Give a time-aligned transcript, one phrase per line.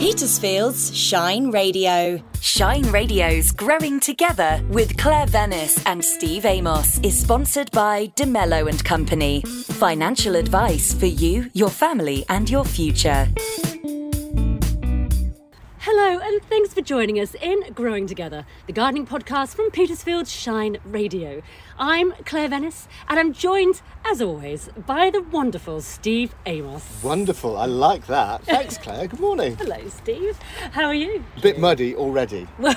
[0.00, 2.22] Petersfield's Shine Radio.
[2.40, 8.82] Shine Radio's Growing Together with Claire Venice and Steve Amos is sponsored by DeMello and
[8.82, 9.42] Company.
[9.42, 13.28] Financial advice for you, your family, and your future.
[15.82, 20.76] Hello, and thanks for joining us in Growing Together, the gardening podcast from Petersfield Shine
[20.84, 21.40] Radio.
[21.78, 27.02] I'm Claire Venice, and I'm joined, as always, by the wonderful Steve Amos.
[27.02, 28.44] Wonderful, I like that.
[28.44, 29.06] Thanks, Claire.
[29.06, 29.56] Good morning.
[29.58, 30.38] Hello, Steve.
[30.72, 31.24] How are you?
[31.38, 32.46] A bit muddy already.
[32.58, 32.76] Well,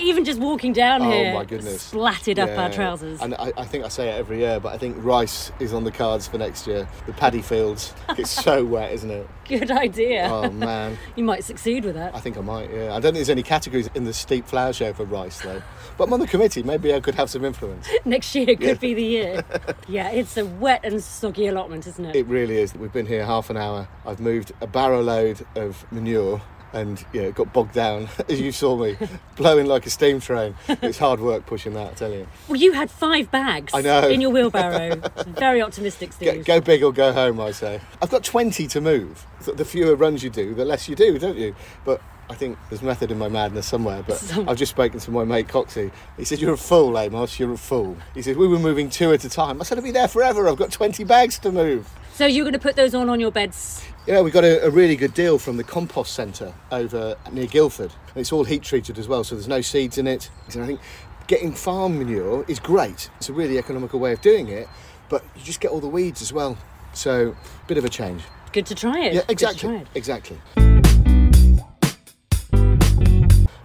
[0.00, 1.92] even just walking down Oh here, my goodness.
[1.92, 3.20] splatted up our trousers.
[3.20, 5.84] And I, I think I say it every year, but I think rice is on
[5.84, 6.88] the cards for next year.
[7.06, 7.94] The paddy fields.
[8.18, 9.28] It's so wet, isn't it?
[9.46, 10.28] Good idea.
[10.30, 10.98] Oh man.
[11.16, 12.14] You might succeed with that.
[12.14, 12.88] I think I might, yeah.
[12.90, 15.62] I don't think there's any categories in the steep flower show for rice though.
[15.96, 17.88] But I'm on the committee, maybe I could have some influence.
[18.04, 19.44] Next year could be the year.
[19.88, 22.16] yeah, it's a wet and soggy allotment, isn't it?
[22.16, 22.74] It really is.
[22.74, 23.88] We've been here half an hour.
[24.06, 26.40] I've moved a barrow load of manure
[26.72, 28.96] and yeah, it got bogged down, as you saw me,
[29.36, 30.54] blowing like a steam train.
[30.68, 32.26] It's hard work pushing that, I tell you.
[32.48, 34.08] Well, you had five bags I know.
[34.08, 34.96] in your wheelbarrow.
[35.26, 36.44] Very optimistic, Go, Steve.
[36.44, 37.80] go big or go home, I say.
[38.02, 39.26] I've got 20 to move.
[39.46, 41.54] The fewer runs you do, the less you do, don't you?
[41.84, 44.02] But I think there's method in my madness somewhere.
[44.06, 45.90] But Some- I've just spoken to my mate Coxie.
[46.16, 47.96] He said, You're a fool, Amos, you're a fool.
[48.14, 49.60] He said, We were moving two at a time.
[49.60, 50.48] I said, I'll be there forever.
[50.48, 51.88] I've got 20 bags to move.
[52.14, 53.84] So you're going to put those on on your beds?
[54.06, 57.92] Yeah, we got a, a really good deal from the compost centre over near Guildford.
[58.08, 60.30] And it's all heat treated as well, so there's no seeds in it.
[60.52, 60.80] And I think
[61.28, 63.08] getting farm manure is great.
[63.18, 64.66] It's a really economical way of doing it,
[65.08, 66.58] but you just get all the weeds as well.
[66.92, 67.36] So,
[67.68, 68.22] bit of a change.
[68.52, 69.12] Good to try it.
[69.14, 69.76] Yeah, Good to try exactly.
[69.76, 69.86] it.
[69.94, 70.77] Exactly.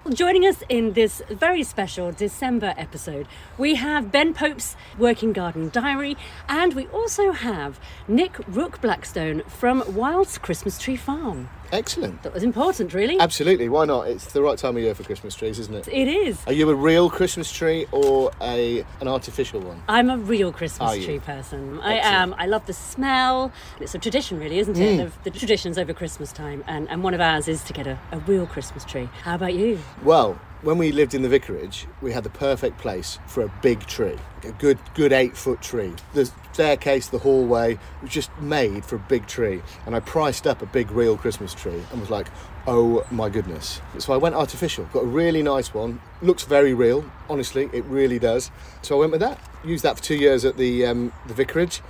[0.04, 3.26] Well, joining us in this very special December episode,
[3.58, 6.18] we have Ben Pope's Working Garden Diary,
[6.50, 11.48] and we also have Nick Rook Blackstone from Wylds Christmas Tree Farm.
[11.73, 12.21] Excellent.
[12.21, 13.19] That was important, really.
[13.19, 13.67] Absolutely.
[13.67, 14.07] Why not?
[14.07, 15.88] It's the right time of year for Christmas trees, isn't it?
[15.88, 16.39] It is.
[16.45, 19.81] Are you a real Christmas tree or a an artificial one?
[19.89, 21.79] I'm a real Christmas tree person.
[21.81, 22.35] I am.
[22.38, 23.51] I love the smell.
[23.79, 25.00] It's a tradition, really, isn't Mm.
[25.00, 25.12] it?
[25.23, 27.97] The, the traditions over Christmas time, and, and one of ours is to get a,
[28.12, 29.09] a real Christmas tree.
[29.23, 29.79] How about you?
[30.03, 33.79] Well, when we lived in the vicarage, we had the perfect place for a big
[33.88, 35.94] tree, a good good eight foot tree.
[36.13, 40.62] The staircase, the hallway was just made for a big tree, and I priced up
[40.62, 42.28] a big real Christmas tree and was like,
[42.68, 43.81] oh my goodness.
[43.97, 47.03] So I went artificial, got a really nice one, looks very real.
[47.30, 48.52] Honestly, it really does.
[48.81, 49.40] So I went with that.
[49.66, 51.81] Used that for two years at the um, the vicarage,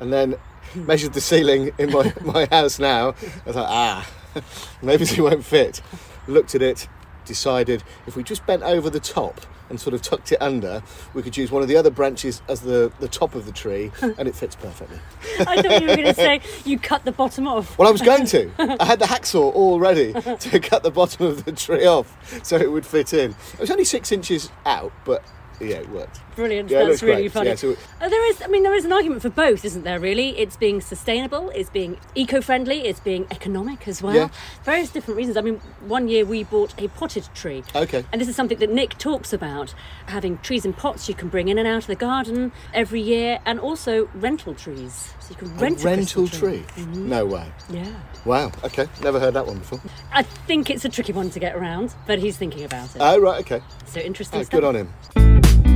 [0.00, 0.36] and then
[0.74, 3.08] measured the ceiling in my, my house now.
[3.08, 4.10] I was like, ah,
[4.82, 5.82] maybe it won't fit.
[6.26, 6.88] Looked at it,
[7.24, 9.40] decided if we just bent over the top
[9.70, 10.82] and sort of tucked it under,
[11.14, 13.90] we could use one of the other branches as the, the top of the tree
[14.02, 14.98] and it fits perfectly.
[15.40, 17.78] I thought you were going to say you cut the bottom off.
[17.78, 18.50] Well, I was going to.
[18.58, 22.56] I had the hacksaw all ready to cut the bottom of the tree off so
[22.56, 23.30] it would fit in.
[23.54, 25.24] It was only six inches out, but
[25.60, 26.20] yeah, it worked.
[26.34, 26.70] Brilliant.
[26.70, 27.32] Yeah, That's really great.
[27.32, 27.48] funny.
[27.50, 30.00] Yeah, so- Uh, there is, I mean, there is an argument for both, isn't there?
[30.00, 34.14] Really, it's being sustainable, it's being eco-friendly, it's being economic as well.
[34.14, 34.28] Yeah.
[34.64, 35.36] Various different reasons.
[35.36, 37.62] I mean, one year we bought a potted tree.
[37.74, 38.04] Okay.
[38.12, 39.74] And this is something that Nick talks about:
[40.06, 43.38] having trees in pots you can bring in and out of the garden every year,
[43.44, 45.12] and also rental trees.
[45.20, 46.84] So you can rent a, rental Christmas tree?
[46.96, 47.46] No way.
[47.70, 47.86] Yeah.
[48.24, 48.88] Wow, okay.
[49.02, 49.80] Never heard that one before.
[50.12, 52.98] I think it's a tricky one to get around, but he's thinking about it.
[53.00, 53.60] Oh, right, okay.
[53.86, 54.60] so interesting Oh, stuff.
[54.60, 55.71] good on him.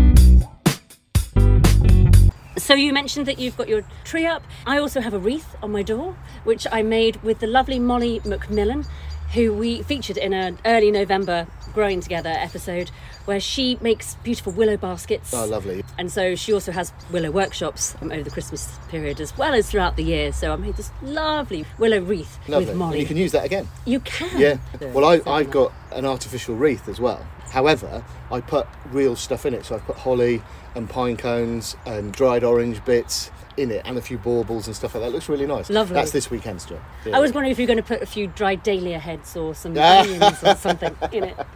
[2.56, 4.42] So you mentioned that you've got your tree up.
[4.66, 8.20] I also have a wreath on my door, which I made with the lovely Molly
[8.20, 8.86] McMillan,
[9.34, 12.90] who we featured in an early November Growing Together episode,
[13.26, 15.34] where she makes beautiful willow baskets.
[15.34, 15.84] Oh, lovely.
[15.98, 19.70] And so she also has willow workshops um, over the Christmas period as well as
[19.70, 20.32] throughout the year.
[20.32, 22.60] So I made this lovely willow wreath Lovely.
[22.60, 23.00] with And Molly.
[23.00, 23.68] you can use that again.
[23.84, 24.40] You can.
[24.40, 24.56] Yeah.
[24.94, 25.20] Well, I.
[25.30, 27.26] I've got an artificial wreath as well.
[27.50, 29.64] However, I put real stuff in it.
[29.64, 30.42] So I've put holly
[30.74, 34.94] and pine cones and dried orange bits in it and a few baubles and stuff
[34.94, 35.08] like that.
[35.08, 35.70] It looks really nice.
[35.70, 35.94] Lovely.
[35.94, 36.80] That's this weekend's job.
[37.12, 39.76] I was wondering if you're going to put a few dried dahlia heads or some
[39.78, 41.36] onions or something in it.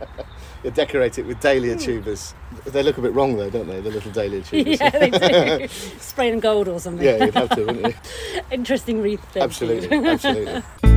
[0.62, 1.80] You decorate it with dahlia hmm.
[1.80, 2.34] tubers.
[2.66, 3.80] They look a bit wrong though, don't they?
[3.80, 4.78] The little dahlia tubers.
[4.78, 5.68] yeah, they do.
[5.68, 7.02] Spray them gold or something.
[7.02, 8.40] Yeah, you'd have to, wouldn't you?
[8.50, 9.38] Interesting wreath.
[9.38, 10.89] Absolutely, absolutely.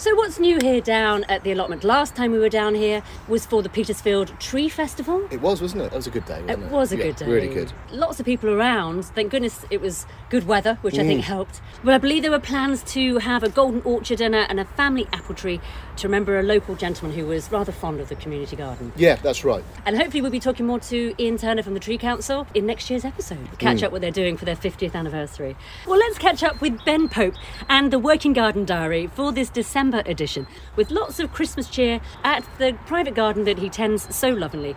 [0.00, 1.84] So what's new here down at the allotment?
[1.84, 5.28] Last time we were down here was for the Petersfield Tree Festival.
[5.30, 5.90] It was, wasn't it?
[5.90, 6.66] That was a good day, wasn't it?
[6.66, 7.26] It was a Yeah, good day.
[7.26, 7.70] Really good.
[7.92, 9.04] Lots of people around.
[9.04, 11.06] Thank goodness it was good weather, which I Mm.
[11.06, 11.60] think helped.
[11.84, 15.06] But I believe there were plans to have a golden orchard dinner and a family
[15.12, 15.60] apple tree
[15.96, 18.94] to remember a local gentleman who was rather fond of the community garden.
[18.96, 19.62] Yeah, that's right.
[19.84, 22.88] And hopefully we'll be talking more to Ian Turner from the Tree Council in next
[22.88, 23.46] year's episode.
[23.58, 25.56] Catch up what they're doing for their 50th anniversary.
[25.86, 27.34] Well, let's catch up with Ben Pope
[27.68, 30.46] and the Working Garden Diary for this December edition
[30.76, 34.74] with lots of Christmas cheer at the private garden that he tends so lovingly.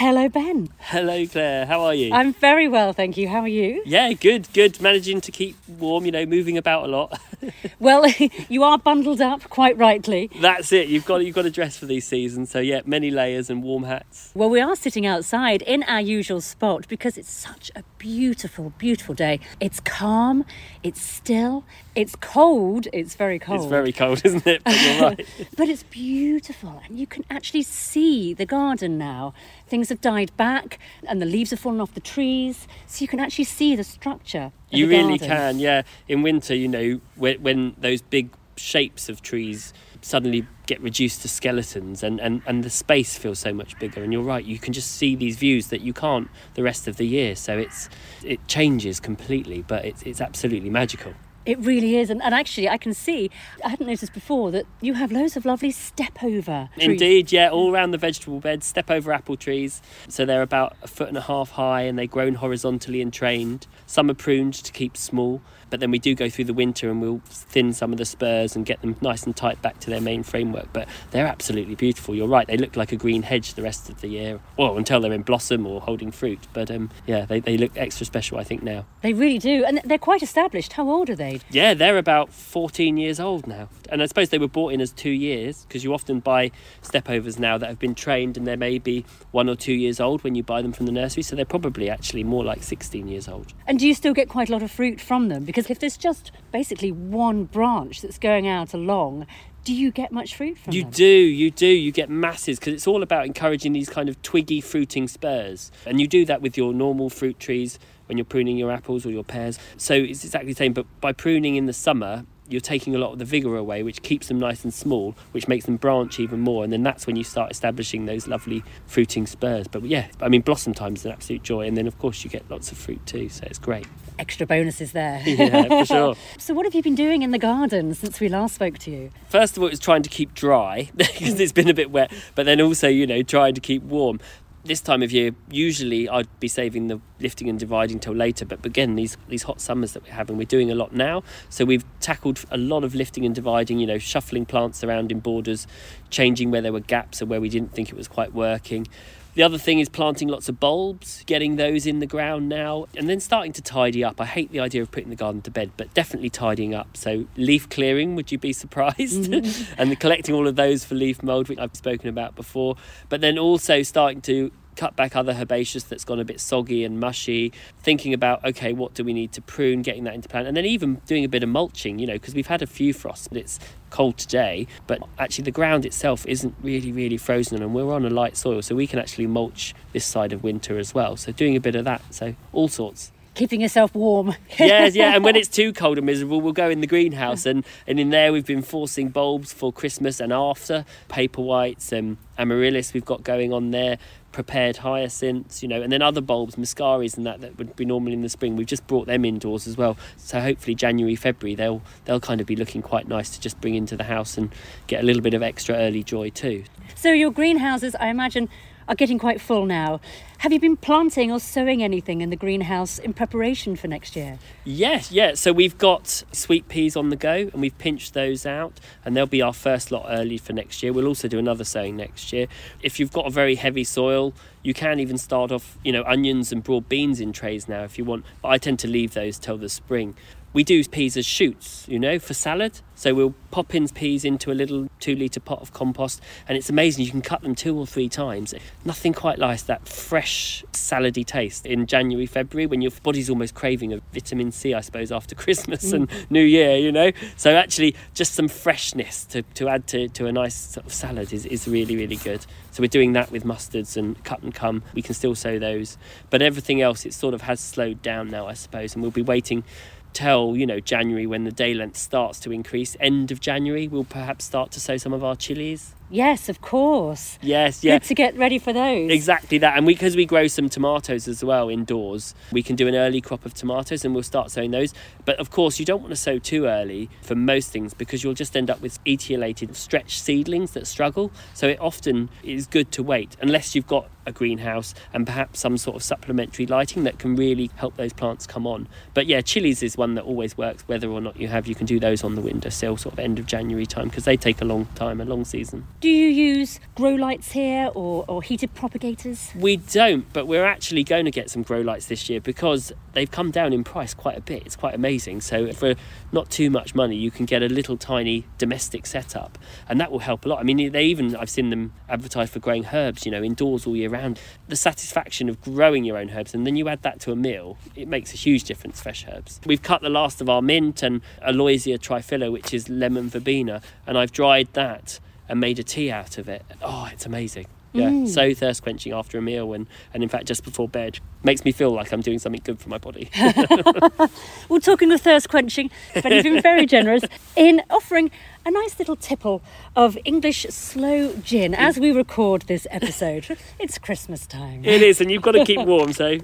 [0.00, 0.70] Hello, Ben.
[0.78, 1.66] Hello, Claire.
[1.66, 2.10] How are you?
[2.14, 3.28] I'm very well, thank you.
[3.28, 3.82] How are you?
[3.84, 4.80] yeah, good, good.
[4.80, 7.20] Managing to keep warm, you know, moving about a lot.
[7.78, 8.06] Well,
[8.50, 10.30] you are bundled up, quite rightly.
[10.40, 10.88] That's it.
[10.88, 12.50] You've got you've got to dress for these seasons.
[12.50, 14.30] So yeah, many layers and warm hats.
[14.34, 19.14] Well, we are sitting outside in our usual spot because it's such a beautiful, beautiful
[19.14, 19.40] day.
[19.58, 20.44] It's calm,
[20.82, 21.64] it's still,
[21.94, 23.60] it's cold, it's very cold.
[23.60, 24.62] It's very cold, isn't it?
[24.62, 25.26] But you're right.
[25.56, 29.32] But it's beautiful, and you can actually see the garden now.
[29.70, 33.20] Things have died back, and the leaves have fallen off the trees, so you can
[33.20, 34.50] actually see the structure.
[34.68, 35.28] You the really garden.
[35.28, 35.58] can.
[35.60, 35.82] Yeah.
[36.08, 39.72] In winter, you know, when, when those big shapes of trees
[40.02, 44.12] suddenly get reduced to skeletons and, and, and the space feels so much bigger and
[44.12, 47.06] you're right you can just see these views that you can't the rest of the
[47.06, 47.88] year so it's
[48.24, 51.12] it changes completely but it's, it's absolutely magical
[51.46, 53.30] It really is, and, and actually, I can see.
[53.64, 56.68] I hadn't noticed before that you have loads of lovely step over.
[56.76, 59.80] Indeed, yeah, all around the vegetable beds, step over apple trees.
[60.08, 63.66] So they're about a foot and a half high and they're grown horizontally and trained.
[63.86, 65.40] Some are pruned to keep small,
[65.70, 68.56] but then we do go through the winter and we'll thin some of the spurs
[68.56, 70.68] and get them nice and tight back to their main framework.
[70.72, 72.14] But they're absolutely beautiful.
[72.14, 74.40] You're right, they look like a green hedge the rest of the year.
[74.56, 76.40] Well, until they're in blossom or holding fruit.
[76.52, 78.86] But um, yeah, they, they look extra special, I think, now.
[79.02, 80.74] They really do, and they're quite established.
[80.74, 81.40] How old are they?
[81.50, 83.68] Yeah, they're about 14 years old now.
[83.90, 86.50] And I suppose they were bought in as two years because you often buy
[86.82, 90.34] stepovers now that have been trained and they're maybe one or two years old when
[90.34, 91.22] you buy them from the nursery.
[91.22, 93.52] So they're probably actually more like 16 years old.
[93.66, 95.44] And do you still get quite a lot of fruit from them?
[95.44, 99.26] Because if there's just basically one branch that's going out along,
[99.64, 100.90] do you get much fruit from You them?
[100.92, 101.66] do, you do.
[101.66, 105.70] You get masses because it's all about encouraging these kind of twiggy fruiting spurs.
[105.84, 109.10] And you do that with your normal fruit trees when you're pruning your apples or
[109.10, 109.58] your pears.
[109.76, 113.12] So it's exactly the same, but by pruning in the summer, you're taking a lot
[113.12, 116.40] of the vigour away, which keeps them nice and small, which makes them branch even
[116.40, 116.64] more.
[116.64, 119.68] And then that's when you start establishing those lovely fruiting spurs.
[119.68, 121.66] But yeah, I mean, blossom time is an absolute joy.
[121.66, 123.28] And then, of course, you get lots of fruit too.
[123.28, 123.86] So it's great.
[124.18, 125.22] Extra bonuses there.
[125.30, 126.14] Yeah, for sure.
[126.38, 129.10] So, what have you been doing in the garden since we last spoke to you?
[129.28, 132.12] First of all, it was trying to keep dry because it's been a bit wet,
[132.34, 134.20] but then also, you know, trying to keep warm.
[134.62, 138.64] This time of year, usually I'd be saving the lifting and dividing till later, but
[138.66, 141.22] again, these these hot summers that we're having, we're doing a lot now.
[141.48, 145.20] So we've tackled a lot of lifting and dividing, you know, shuffling plants around in
[145.20, 145.66] borders,
[146.10, 148.86] changing where there were gaps and where we didn't think it was quite working.
[149.34, 153.08] The other thing is planting lots of bulbs, getting those in the ground now, and
[153.08, 154.20] then starting to tidy up.
[154.20, 156.96] I hate the idea of putting the garden to bed, but definitely tidying up.
[156.96, 159.30] So, leaf clearing, would you be surprised?
[159.30, 159.66] Mm.
[159.78, 162.76] and collecting all of those for leaf mould, which I've spoken about before.
[163.08, 164.50] But then also starting to
[164.80, 168.94] cut back other herbaceous that's gone a bit soggy and mushy, thinking about, okay, what
[168.94, 171.42] do we need to prune, getting that into plant, and then even doing a bit
[171.42, 173.58] of mulching, you know, because we've had a few frosts, but it's
[173.90, 178.10] cold today, but actually the ground itself isn't really, really frozen and we're on a
[178.10, 181.14] light soil, so we can actually mulch this side of winter as well.
[181.14, 183.12] So doing a bit of that, so all sorts.
[183.34, 184.34] Keeping yourself warm.
[184.58, 187.64] yes, yeah, and when it's too cold and miserable, we'll go in the greenhouse, and,
[187.86, 192.92] and in there we've been forcing bulbs for Christmas and after, paper whites and amaryllis
[192.94, 193.98] we've got going on there,
[194.32, 198.12] prepared hyacinths, you know, and then other bulbs, muscaris and that that would be normal
[198.12, 198.56] in the spring.
[198.56, 202.46] We've just brought them indoors as well, so hopefully January, February they'll they'll kind of
[202.46, 204.52] be looking quite nice to just bring into the house and
[204.86, 206.64] get a little bit of extra early joy too.
[206.94, 208.48] So, your greenhouses, I imagine,
[208.88, 210.00] are getting quite full now.
[210.38, 214.38] Have you been planting or sowing anything in the greenhouse in preparation for next year?
[214.64, 215.34] Yes, yeah.
[215.34, 219.26] So we've got sweet peas on the go and we've pinched those out and they'll
[219.26, 220.94] be our first lot early for next year.
[220.94, 222.46] We'll also do another sowing next year.
[222.80, 224.32] If you've got a very heavy soil,
[224.62, 227.98] you can even start off, you know, onions and broad beans in trays now if
[227.98, 228.24] you want.
[228.40, 230.16] But I tend to leave those till the spring.
[230.52, 232.80] We do peas as shoots, you know, for salad.
[232.96, 236.68] So we'll pop in peas into a little two litre pot of compost, and it's
[236.68, 237.04] amazing.
[237.04, 238.52] You can cut them two or three times.
[238.84, 243.92] Nothing quite like that fresh salady taste in January, February when your body's almost craving
[243.92, 246.30] a vitamin C, I suppose, after Christmas and mm.
[246.30, 247.10] New Year, you know.
[247.36, 251.32] So actually, just some freshness to, to add to, to a nice sort of salad
[251.32, 252.44] is, is really, really good.
[252.72, 254.82] So we're doing that with mustards and cut and come.
[254.94, 255.96] We can still sow those,
[256.28, 259.22] but everything else it sort of has slowed down now, I suppose, and we'll be
[259.22, 259.64] waiting
[260.12, 262.96] till you know January when the day length starts to increase.
[263.00, 265.94] End of January, we'll perhaps start to sow some of our chilies.
[266.12, 267.38] Yes, of course.
[267.40, 267.98] Yes, yeah.
[267.98, 269.10] Good to get ready for those.
[269.12, 272.94] Exactly that, and because we, grow some tomatoes as well indoors, we can do an
[272.96, 274.92] early crop of tomatoes, and we'll start sowing those.
[275.24, 278.34] But of course, you don't want to sow too early for most things because you'll
[278.34, 281.30] just end up with etiolated, stretched seedlings that struggle.
[281.54, 285.76] So it often is good to wait, unless you've got a greenhouse and perhaps some
[285.76, 288.88] sort of supplementary lighting that can really help those plants come on.
[289.14, 291.66] But yeah, chilies is one that always works, whether or not you have.
[291.66, 294.36] You can do those on the windowsill, sort of end of January time, because they
[294.36, 295.86] take a long time, a long season.
[296.00, 299.50] Do you use grow lights here or, or heated propagators?
[299.54, 303.30] We don't, but we're actually going to get some grow lights this year because they've
[303.30, 304.64] come down in price quite a bit.
[304.64, 305.40] It's quite amazing.
[305.40, 305.94] So for
[306.32, 309.58] not too much money, you can get a little tiny domestic setup,
[309.88, 310.60] and that will help a lot.
[310.60, 313.96] I mean, they even I've seen them advertised for growing herbs, you know, indoors all
[313.96, 314.40] year round.
[314.68, 317.78] The satisfaction of growing your own herbs, and then you add that to a meal,
[317.96, 319.00] it makes a huge difference.
[319.00, 319.60] Fresh herbs.
[319.64, 324.18] We've cut the last of our mint and Aloysia triphylla, which is lemon verbena, and
[324.18, 326.64] I've dried that and made a tea out of it.
[326.82, 327.66] Oh, it's amazing.
[327.92, 328.28] Yeah, mm.
[328.28, 331.72] so thirst quenching after a meal and, and in fact just before bed makes me
[331.72, 333.30] feel like I'm doing something good for my body.
[334.68, 337.24] well, talking of thirst quenching, you've been very generous
[337.56, 338.30] in offering
[338.64, 339.62] a nice little tipple
[339.96, 343.58] of English sloe gin as we record this episode.
[343.78, 344.84] it's Christmas time.
[344.84, 346.38] It is, and you've got to keep warm, so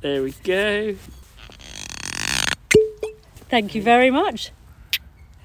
[0.00, 0.94] there we go.
[3.48, 4.50] Thank you very much.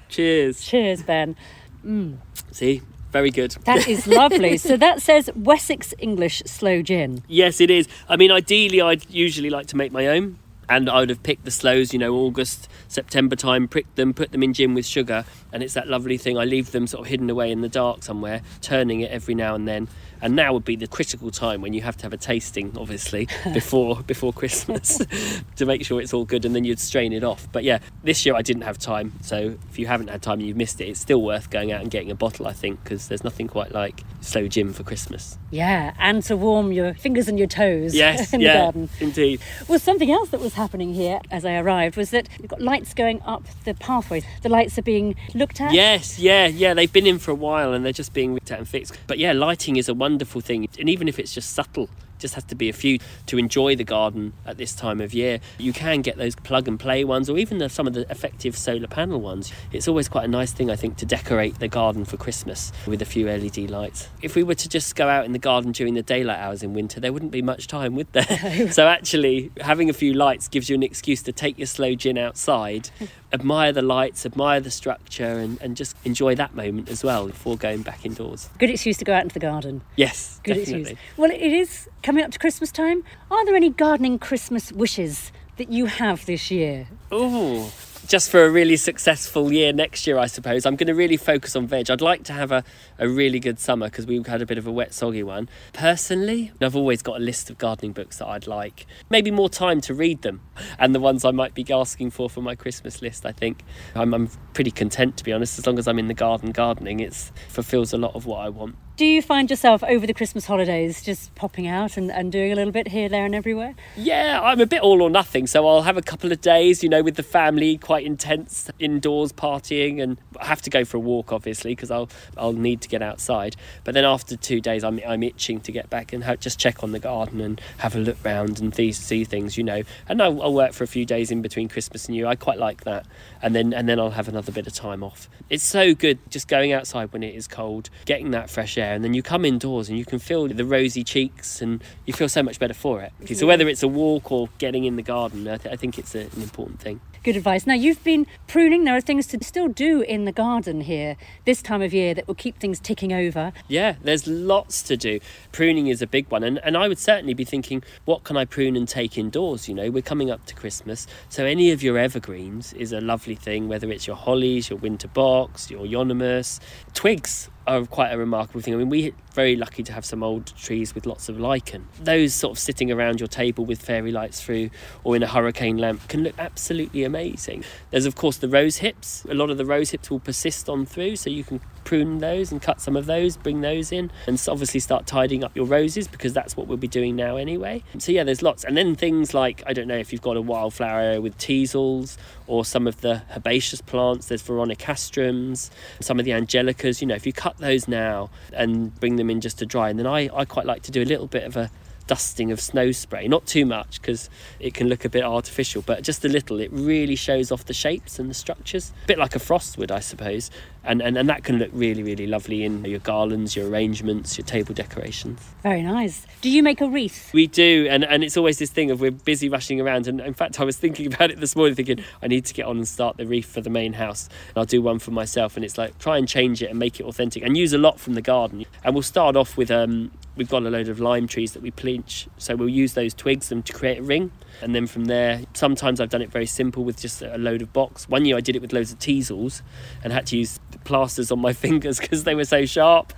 [0.08, 0.62] Cheers.
[0.62, 1.36] Cheers, Ben.
[1.84, 2.18] Mm.
[2.50, 3.52] See, very good.
[3.64, 4.56] That is lovely.
[4.58, 7.22] so that says Wessex English sloe gin.
[7.28, 7.88] Yes, it is.
[8.08, 10.38] I mean, ideally, I'd usually like to make my own.
[10.70, 14.32] And I would have picked the sloes, you know, August, September time, pricked them, put
[14.32, 15.24] them in gin with sugar.
[15.50, 16.36] And it's that lovely thing.
[16.36, 19.54] I leave them sort of hidden away in the dark somewhere, turning it every now
[19.54, 19.88] and then
[20.20, 23.28] and now would be the critical time when you have to have a tasting obviously
[23.52, 25.00] before before christmas
[25.56, 27.48] to make sure it's all good and then you'd strain it off.
[27.52, 29.12] But yeah this year i didn't have time.
[29.22, 31.80] So if you haven't had time and you've missed it it's still worth going out
[31.80, 35.38] and getting a bottle i think because there's nothing quite like sloe gin for christmas.
[35.50, 38.88] Yeah and to warm your fingers and your toes yes in yeah, the garden.
[39.00, 39.40] indeed.
[39.66, 42.94] Well something else that was happening here as i arrived was that you've got lights
[42.94, 44.24] going up the pathways.
[44.42, 45.72] The lights are being looked at?
[45.72, 48.58] Yes yeah yeah they've been in for a while and they're just being looked at
[48.58, 48.98] and fixed.
[49.06, 50.66] But yeah lighting is a wonderful thing.
[50.78, 53.84] And even if it's just subtle, just has to be a few to enjoy the
[53.84, 55.38] garden at this time of year.
[55.58, 58.56] You can get those plug and play ones, or even the, some of the effective
[58.56, 59.52] solar panel ones.
[59.70, 63.02] It's always quite a nice thing, I think, to decorate the garden for Christmas with
[63.02, 64.08] a few LED lights.
[64.22, 66.72] If we were to just go out in the garden during the daylight hours in
[66.72, 68.70] winter, there wouldn't be much time, would there?
[68.72, 72.16] so actually, having a few lights gives you an excuse to take your sloe gin
[72.18, 72.90] outside.
[73.32, 77.56] Admire the lights, admire the structure, and, and just enjoy that moment as well before
[77.56, 78.48] going back indoors.
[78.58, 79.82] Good excuse to go out into the garden.
[79.96, 80.80] Yes, good definitely.
[80.92, 80.98] excuse.
[81.16, 83.04] Well, it is coming up to Christmas time.
[83.30, 86.88] Are there any gardening Christmas wishes that you have this year?
[87.10, 87.72] Oh,
[88.08, 90.64] just for a really successful year next year, I suppose.
[90.64, 91.90] I'm going to really focus on veg.
[91.90, 92.64] I'd like to have a,
[92.98, 95.46] a really good summer because we've had a bit of a wet, soggy one.
[95.74, 98.86] Personally, I've always got a list of gardening books that I'd like.
[99.10, 100.40] Maybe more time to read them
[100.78, 103.62] and the ones I might be asking for for my Christmas list, I think.
[103.94, 107.00] I'm, I'm pretty content, to be honest, as long as I'm in the garden gardening.
[107.00, 107.12] It
[107.48, 108.76] fulfills a lot of what I want.
[108.98, 112.56] Do you find yourself over the Christmas holidays just popping out and, and doing a
[112.56, 113.76] little bit here, there, and everywhere?
[113.96, 115.46] Yeah, I'm a bit all or nothing.
[115.46, 119.32] So I'll have a couple of days, you know, with the family, quite intense indoors
[119.32, 122.88] partying, and I have to go for a walk, obviously, because I'll I'll need to
[122.88, 123.54] get outside.
[123.84, 126.90] But then after two days, I'm I'm itching to get back and just check on
[126.90, 129.84] the garden and have a look round and th- see things, you know.
[130.08, 132.26] And I'll, I'll work for a few days in between Christmas and New.
[132.26, 133.06] I quite like that,
[133.42, 135.28] and then and then I'll have another bit of time off.
[135.48, 139.04] It's so good just going outside when it is cold, getting that fresh air and
[139.04, 142.42] then you come indoors and you can feel the rosy cheeks and you feel so
[142.42, 143.12] much better for it.
[143.36, 146.14] So whether it's a walk or getting in the garden, I, th- I think it's
[146.14, 147.00] a, an important thing.
[147.24, 147.66] Good advice.
[147.66, 148.84] Now, you've been pruning.
[148.84, 152.28] There are things to still do in the garden here this time of year that
[152.28, 153.52] will keep things ticking over.
[153.66, 155.18] Yeah, there's lots to do.
[155.50, 156.44] Pruning is a big one.
[156.44, 159.68] And, and I would certainly be thinking, what can I prune and take indoors?
[159.68, 161.08] You know, we're coming up to Christmas.
[161.28, 165.08] So any of your evergreens is a lovely thing, whether it's your hollies, your winter
[165.08, 166.60] box, your euonymus.
[166.94, 168.74] Twigs are quite a remarkable thing.
[168.74, 171.86] I mean, we're very lucky to have some old trees with lots of lichen.
[172.02, 174.70] Those sort of sitting around your table with fairy lights through
[175.04, 177.64] or in a hurricane lamp can look absolutely amazing.
[177.90, 179.24] There's, of course, the rose hips.
[179.28, 182.52] A lot of the rose hips will persist on through, so you can prune those
[182.52, 186.06] and cut some of those, bring those in, and obviously start tidying up your roses
[186.06, 187.82] because that's what we'll be doing now anyway.
[187.98, 188.62] So, yeah, there's lots.
[188.62, 192.18] And then things like, I don't know if you've got a wildflower area with teasels
[192.46, 197.00] or some of the herbaceous plants, there's veronicastrums, some of the angelicas.
[197.00, 199.98] You know, if you cut those now and bring them in just to dry, and
[199.98, 201.70] then I, I quite like to do a little bit of a
[202.08, 203.28] dusting of snow spray.
[203.28, 206.58] Not too much because it can look a bit artificial, but just a little.
[206.58, 208.92] It really shows off the shapes and the structures.
[209.04, 210.50] A bit like a frost would, I suppose.
[210.88, 214.46] And, and, and that can look really, really lovely in your garlands, your arrangements, your
[214.46, 215.38] table decorations.
[215.62, 216.26] Very nice.
[216.40, 217.30] Do you make a wreath?
[217.34, 220.08] We do, and, and it's always this thing of we're busy rushing around.
[220.08, 222.64] And in fact, I was thinking about it this morning, thinking I need to get
[222.64, 224.30] on and start the wreath for the main house.
[224.48, 226.98] And I'll do one for myself, and it's like try and change it and make
[226.98, 228.64] it authentic, and use a lot from the garden.
[228.82, 231.70] And we'll start off with um, we've got a load of lime trees that we
[231.70, 234.32] pleach, so we'll use those twigs them to create a ring.
[234.62, 237.72] And then from there, sometimes I've done it very simple with just a load of
[237.72, 238.08] box.
[238.08, 239.62] One year I did it with loads of teasels
[240.02, 243.12] and had to use plasters on my fingers because they were so sharp.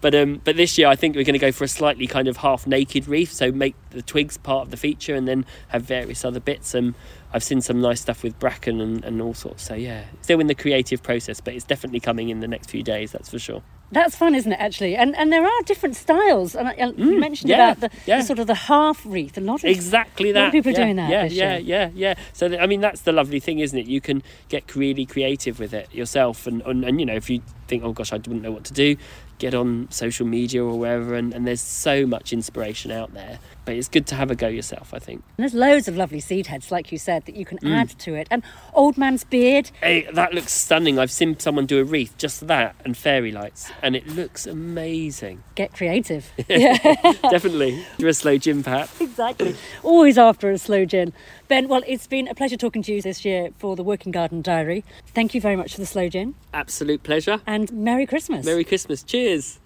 [0.00, 2.28] But um, but this year I think we're going to go for a slightly kind
[2.28, 5.82] of half naked wreath, so make the twigs part of the feature and then have
[5.82, 6.74] various other bits.
[6.74, 6.94] And
[7.32, 9.62] I've seen some nice stuff with bracken and, and all sorts.
[9.62, 12.82] So yeah, still in the creative process, but it's definitely coming in the next few
[12.82, 13.12] days.
[13.12, 13.62] That's for sure.
[13.92, 14.58] That's fun, isn't it?
[14.58, 16.56] Actually, and and there are different styles.
[16.56, 18.18] And I- you mentioned Mm, yeah, about the, yeah.
[18.18, 19.36] the sort of the half wreath.
[19.38, 20.46] A lot of Exactly a lot that.
[20.48, 22.14] of people are yeah, doing that Yeah, yeah, yeah, yeah.
[22.32, 23.86] So th- I mean, that's the lovely thing, isn't it?
[23.86, 27.42] You can get really creative with it yourself, and and, and you know, if you
[27.68, 28.96] think, oh gosh, I wouldn't know what to do,
[29.38, 33.38] get on social media or wherever, and, and there's so much inspiration out there.
[33.64, 35.22] But it's good to have a go yourself, I think.
[35.38, 37.72] And there's loads of lovely seed heads, like you said, that you can Mm.
[37.72, 38.26] add to it.
[38.30, 38.42] And
[38.74, 39.70] old man's beard.
[39.80, 40.98] Hey, that looks stunning.
[40.98, 45.44] I've seen someone do a wreath, just that, and fairy lights, and it looks amazing.
[45.54, 46.32] Get creative.
[46.48, 46.76] yeah.
[47.30, 47.84] Definitely.
[47.98, 49.00] Do a sloe gin, perhaps.
[49.00, 49.54] exactly.
[49.84, 51.12] Always after a sloe gin.
[51.46, 54.42] Ben, well, it's been a pleasure talking to you this year for the Working Garden
[54.42, 54.84] Diary.
[55.14, 57.40] Thank you very much for the sloe gin, Absolute pleasure.
[57.46, 58.44] and Merry Christmas.
[58.44, 59.02] Merry Christmas.
[59.04, 59.60] Cheers.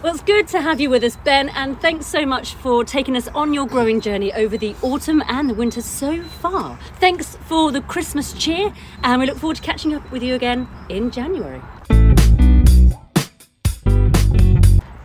[0.00, 3.16] Well, it's good to have you with us, Ben, and thanks so much for taking
[3.16, 6.78] us on your growing journey over the autumn and the winter so far.
[6.98, 8.72] Thanks for the Christmas cheer,
[9.04, 11.60] and we look forward to catching up with you again in January.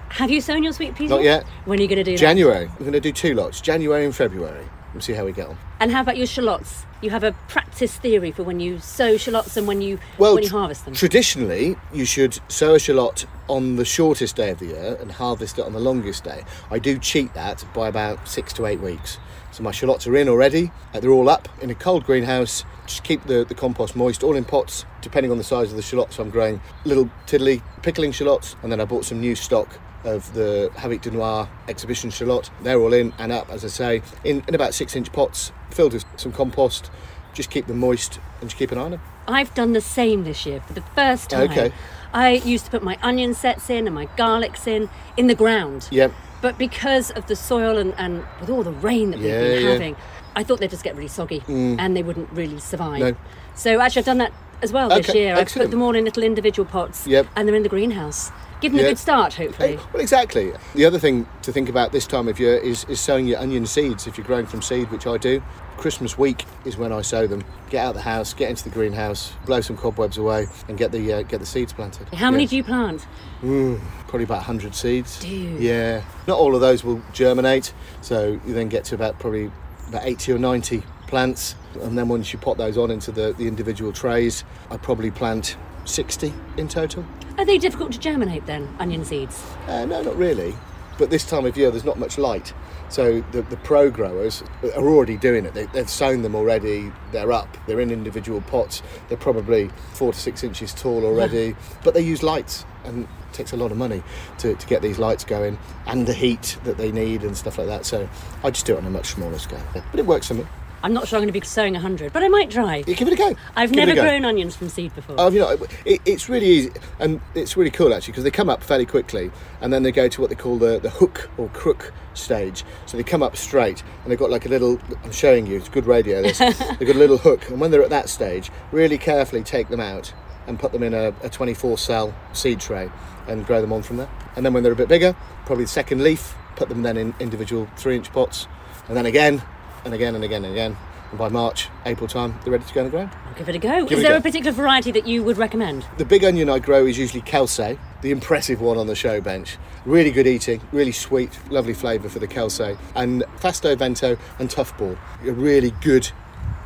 [0.10, 1.12] Have you sown your sweet peas?
[1.12, 1.44] Not yet.
[1.66, 2.20] When are you going to do that?
[2.20, 2.66] January.
[2.66, 4.66] We're going to do two lots, January and February.
[4.94, 5.58] We'll see how we get on.
[5.80, 6.86] And how about your shallots?
[7.02, 10.44] You have a practice theory for when you sow shallots and when you Well, when
[10.44, 10.96] you harvest them.
[10.96, 15.60] Traditionally, you should sow a shallot on the shortest day of the year and harvest
[15.60, 16.44] it on the longest day.
[16.72, 19.20] I do cheat that by about six to eight weeks.
[19.52, 20.72] So my shallots are in already.
[20.94, 22.64] uh, They're all up in a cold greenhouse.
[22.86, 25.82] Just keep the, the compost moist, all in pots, depending on the size of the
[25.82, 26.20] shallots.
[26.20, 30.72] I'm growing little tiddly pickling shallots, and then I bought some new stock of the
[30.76, 32.50] Hâtive de Niort exhibition shallot.
[32.62, 35.94] They're all in and up, as I say, in, in about six inch pots, filled
[35.94, 36.90] with some compost.
[37.34, 39.02] Just keep them moist and just keep an eye on them.
[39.28, 41.52] I've done the same this year for the first time.
[41.52, 41.72] Okay.
[42.14, 45.88] I used to put my onion sets in and my garlics in in the ground.
[45.92, 46.14] Yep.
[46.42, 49.52] But because of the soil and, and with all the rain that we've Yeah, been
[49.64, 49.68] yeah.
[49.70, 49.72] Mm.
[49.74, 49.96] having,
[50.36, 53.00] I thought they'd just get really soggy and they wouldn't really survive.
[53.00, 53.16] No.
[53.56, 55.36] So actually, I've done that as well this Okay, year.
[55.36, 57.28] I've put them all in little individual pots Yep.
[57.36, 58.32] and they're in the greenhouse.
[58.62, 58.88] Give them Yeah.
[58.88, 59.76] a good start, hopefully.
[59.76, 60.52] Hey, well, exactly.
[60.74, 63.66] The other thing to think about this time of year is, is sowing your onion
[63.66, 65.42] seeds if you're growing from seed, which I do.
[65.78, 67.44] Christmas week is when I sow them.
[67.70, 70.92] Get out of the house, get into the greenhouse, blow some cobwebs away, and get
[70.92, 72.08] the uh, get the seeds planted.
[72.16, 73.06] How many do you plant?
[73.42, 75.24] Probably about 100 seeds.
[75.24, 75.56] You?
[75.60, 76.02] Yeah.
[76.28, 79.52] Not all of those will germinate, so you then get to about probably
[79.88, 83.48] about 80 or 90 plants, and then once you pop those on into the, the
[83.48, 87.06] individual trays, I probably plant 60 in total.
[87.38, 89.44] Are they difficult to germinate then, onion seeds?
[89.68, 90.56] Uh, no, not really.
[90.98, 92.54] But this time of year, there's not much light.
[92.90, 95.54] So the, the pro growers are already doing it.
[95.54, 96.92] They, they've sown them already.
[97.12, 97.56] They're up.
[97.68, 98.82] They're in individual pots.
[99.08, 101.56] They're probably four to six inches tall already.
[101.84, 104.02] but they use lights, and it takes a lot of money
[104.40, 107.68] to, to get these lights going, and the heat that they need and stuff like
[107.68, 107.86] that.
[107.86, 108.10] So
[108.44, 109.62] I just do it on a much smaller scale.
[109.74, 110.46] But it works for me.
[110.84, 112.78] I'm not sure I'm going to be sowing 100, but I might try.
[112.88, 113.36] You give it a go.
[113.56, 114.02] I've Give never go.
[114.02, 115.16] grown onions from seed before.
[115.18, 118.50] Oh, you know, it, it's really easy and it's really cool actually because they come
[118.50, 121.50] up fairly quickly and then they go to what they call the, the hook or
[121.50, 122.64] crook stage.
[122.86, 125.70] So they come up straight and they've got like a little, I'm showing you, it's
[125.70, 128.98] good radio this, they've got a little hook and when they're at that stage, really
[128.98, 130.14] carefully take them out
[130.46, 132.90] and put them in a, a 24 cell seed tray
[133.28, 134.10] and grow them on from there.
[134.36, 137.14] And then when they're a bit bigger, probably the second leaf, put them then in
[137.20, 138.48] individual three inch pots
[138.88, 139.42] and then again
[139.88, 140.78] and again and again and again.
[141.10, 143.12] And by March, April time, they're ready to go in the ground.
[143.26, 143.86] I'll give it a go.
[143.86, 144.18] Give Is it a there go.
[144.18, 145.86] a particular variety that you would recommend?
[145.98, 149.58] The big onion I grow is usually Kelsae, the impressive one on the show bench.
[149.86, 152.78] Really good eating, really sweet, lovely flavour for the Kelsae.
[152.96, 156.10] And Fasto Vento and Tough Ball, a really good,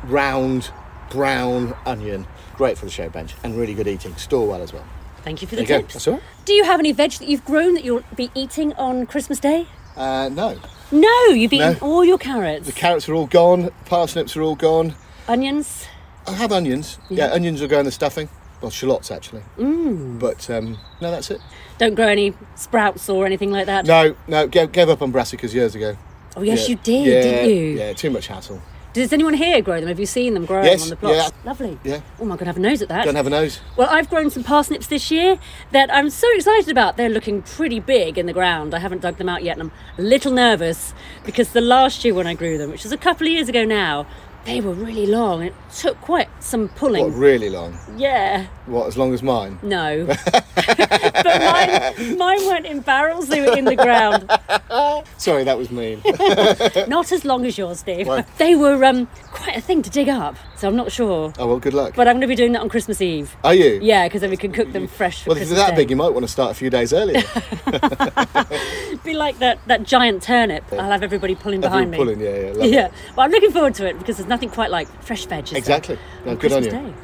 [0.04, 0.72] round,
[1.10, 2.26] brown onion.
[2.56, 4.14] Great for the show bench and really good eating.
[4.16, 4.84] Store well as well.
[5.22, 5.82] Thank you for There the you go.
[5.82, 5.94] tips.
[5.94, 6.22] That's all right.
[6.44, 9.68] Do you have any veg that you've grown that you'll be eating on Christmas Day?
[9.96, 10.58] Uh, no,
[10.92, 11.78] No, you've eaten No.
[11.80, 12.66] all your carrots.
[12.66, 14.94] the carrots are all gone, parsnips are all gone.
[15.26, 15.86] Onions.
[16.26, 16.98] I have onions.
[17.08, 18.28] Yeah, onions will go in the stuffing.
[18.60, 19.42] Well, shallots actually.
[19.58, 20.18] Mm.
[20.20, 21.40] But um, no, that's it.
[21.78, 23.86] Don't grow any sprouts or anything like that.
[23.86, 25.96] No, no, gave, gave up on brassicas years ago.
[26.36, 27.64] Oh, yes, you did, yeah, didn't you?
[27.78, 28.62] Yeah, too much hassle.
[28.92, 29.88] Does anyone here grow them?
[29.88, 31.16] Have you seen them growing Yes, on the plots?
[31.16, 31.28] yeah.
[31.48, 31.78] Lovely.
[31.82, 32.00] Yeah.
[32.20, 33.04] Oh my god, have a nose at that.
[33.06, 33.60] Don't have a nose.
[33.76, 35.38] Well, I've grown some parsnips this year
[35.70, 36.98] that I'm so excited about.
[36.98, 38.74] They're looking pretty big in the ground.
[38.74, 40.92] I haven't dug them out yet, and I'm a little nervous
[41.24, 43.64] because the last year when I grew them, which was a couple of years ago
[43.64, 44.06] now,
[44.44, 45.42] they were really long.
[45.42, 47.04] It took quite some pulling.
[47.04, 47.78] What, really long?
[47.96, 49.58] Yeah, What, as long as mine?
[49.62, 50.06] no.
[50.66, 54.30] but mine, mine weren't in barrels, they were in the ground.
[55.18, 56.00] Sorry, that was mean.
[56.88, 58.06] Not as long as yours, Steve.
[58.06, 58.24] Why?
[58.38, 61.32] They were um, quite a thing to dig up, so I'm not sure.
[61.38, 61.94] oh, well, good luck.
[61.96, 63.34] But I'm going to be doing that on Christmas Eve.
[63.42, 63.80] Are you?
[63.82, 65.82] Yeah, because then we can cook them fresh for Well, if Christmas they're that Day.
[65.82, 67.22] big, you might want to start a few days earlier.
[69.04, 70.64] be like that, that giant turnip.
[70.72, 71.96] I'll have everybody pulling behind me.
[71.96, 72.52] pulling, yeah, yeah.
[72.52, 75.52] Love Yeah, well, I'm looking forward to it because there's nothing quite like fresh veg.
[75.52, 75.98] Exactly.
[76.24, 76.70] No, good on you.
[76.70, 76.94] Day.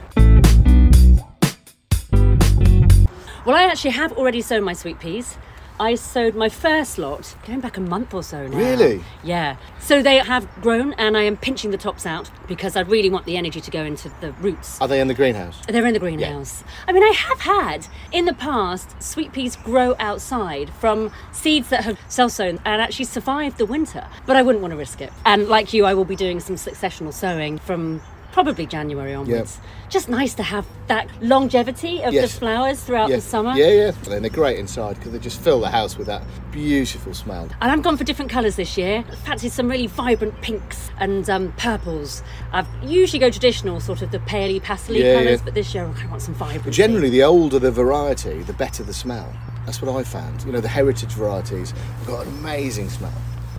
[3.45, 5.37] Well, I actually have already sown my sweet peas.
[5.81, 8.57] I sowed my first lot going back a month or so now.
[8.57, 9.05] Really?
[9.23, 9.57] Yeah.
[9.79, 13.27] So they have grown, and I am pinching the tops out because I really want
[13.27, 14.81] the energy to go into the roots.
[14.81, 15.63] Are they in the greenhouse?
[15.69, 16.65] They're in the greenhouse.
[16.87, 21.85] I mean, I have had in the past sweet peas grow outside from seeds that
[21.85, 25.13] have self sown and actually survived the winter, but I wouldn't want to risk it.
[25.25, 29.59] And like you, I will be doing some successional sowing from probably January onwards.
[29.89, 32.33] Just nice to have that longevity of Yes.
[32.33, 33.55] the flowers throughout the summer.
[33.57, 33.93] Yeah, yeah.
[34.15, 37.49] And they're great inside because they just fill the house with that beautiful smell.
[37.61, 39.03] And I've gone for different colours this year.
[39.25, 42.23] Fancied some really vibrant pinks and um, purples.
[42.53, 45.45] I've usually go traditional, sort of the paley, pastel Yeah, colours, yeah.
[45.45, 46.75] but this year I want some vibrant.
[46.75, 49.33] Generally, the older the variety, the better the smell.
[49.67, 50.45] That's what I found.
[50.45, 53.13] You know, the heritage varieties have got an amazing smell.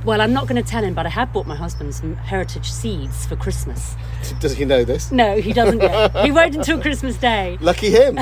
[0.05, 2.71] Well, I'm not going to tell him, but I have bought my husband some heritage
[2.71, 3.95] seeds for Christmas.
[4.39, 5.11] Does he know this?
[5.11, 6.15] No, he doesn't yet.
[6.25, 7.57] he won't until Christmas Day.
[7.59, 8.15] Lucky him.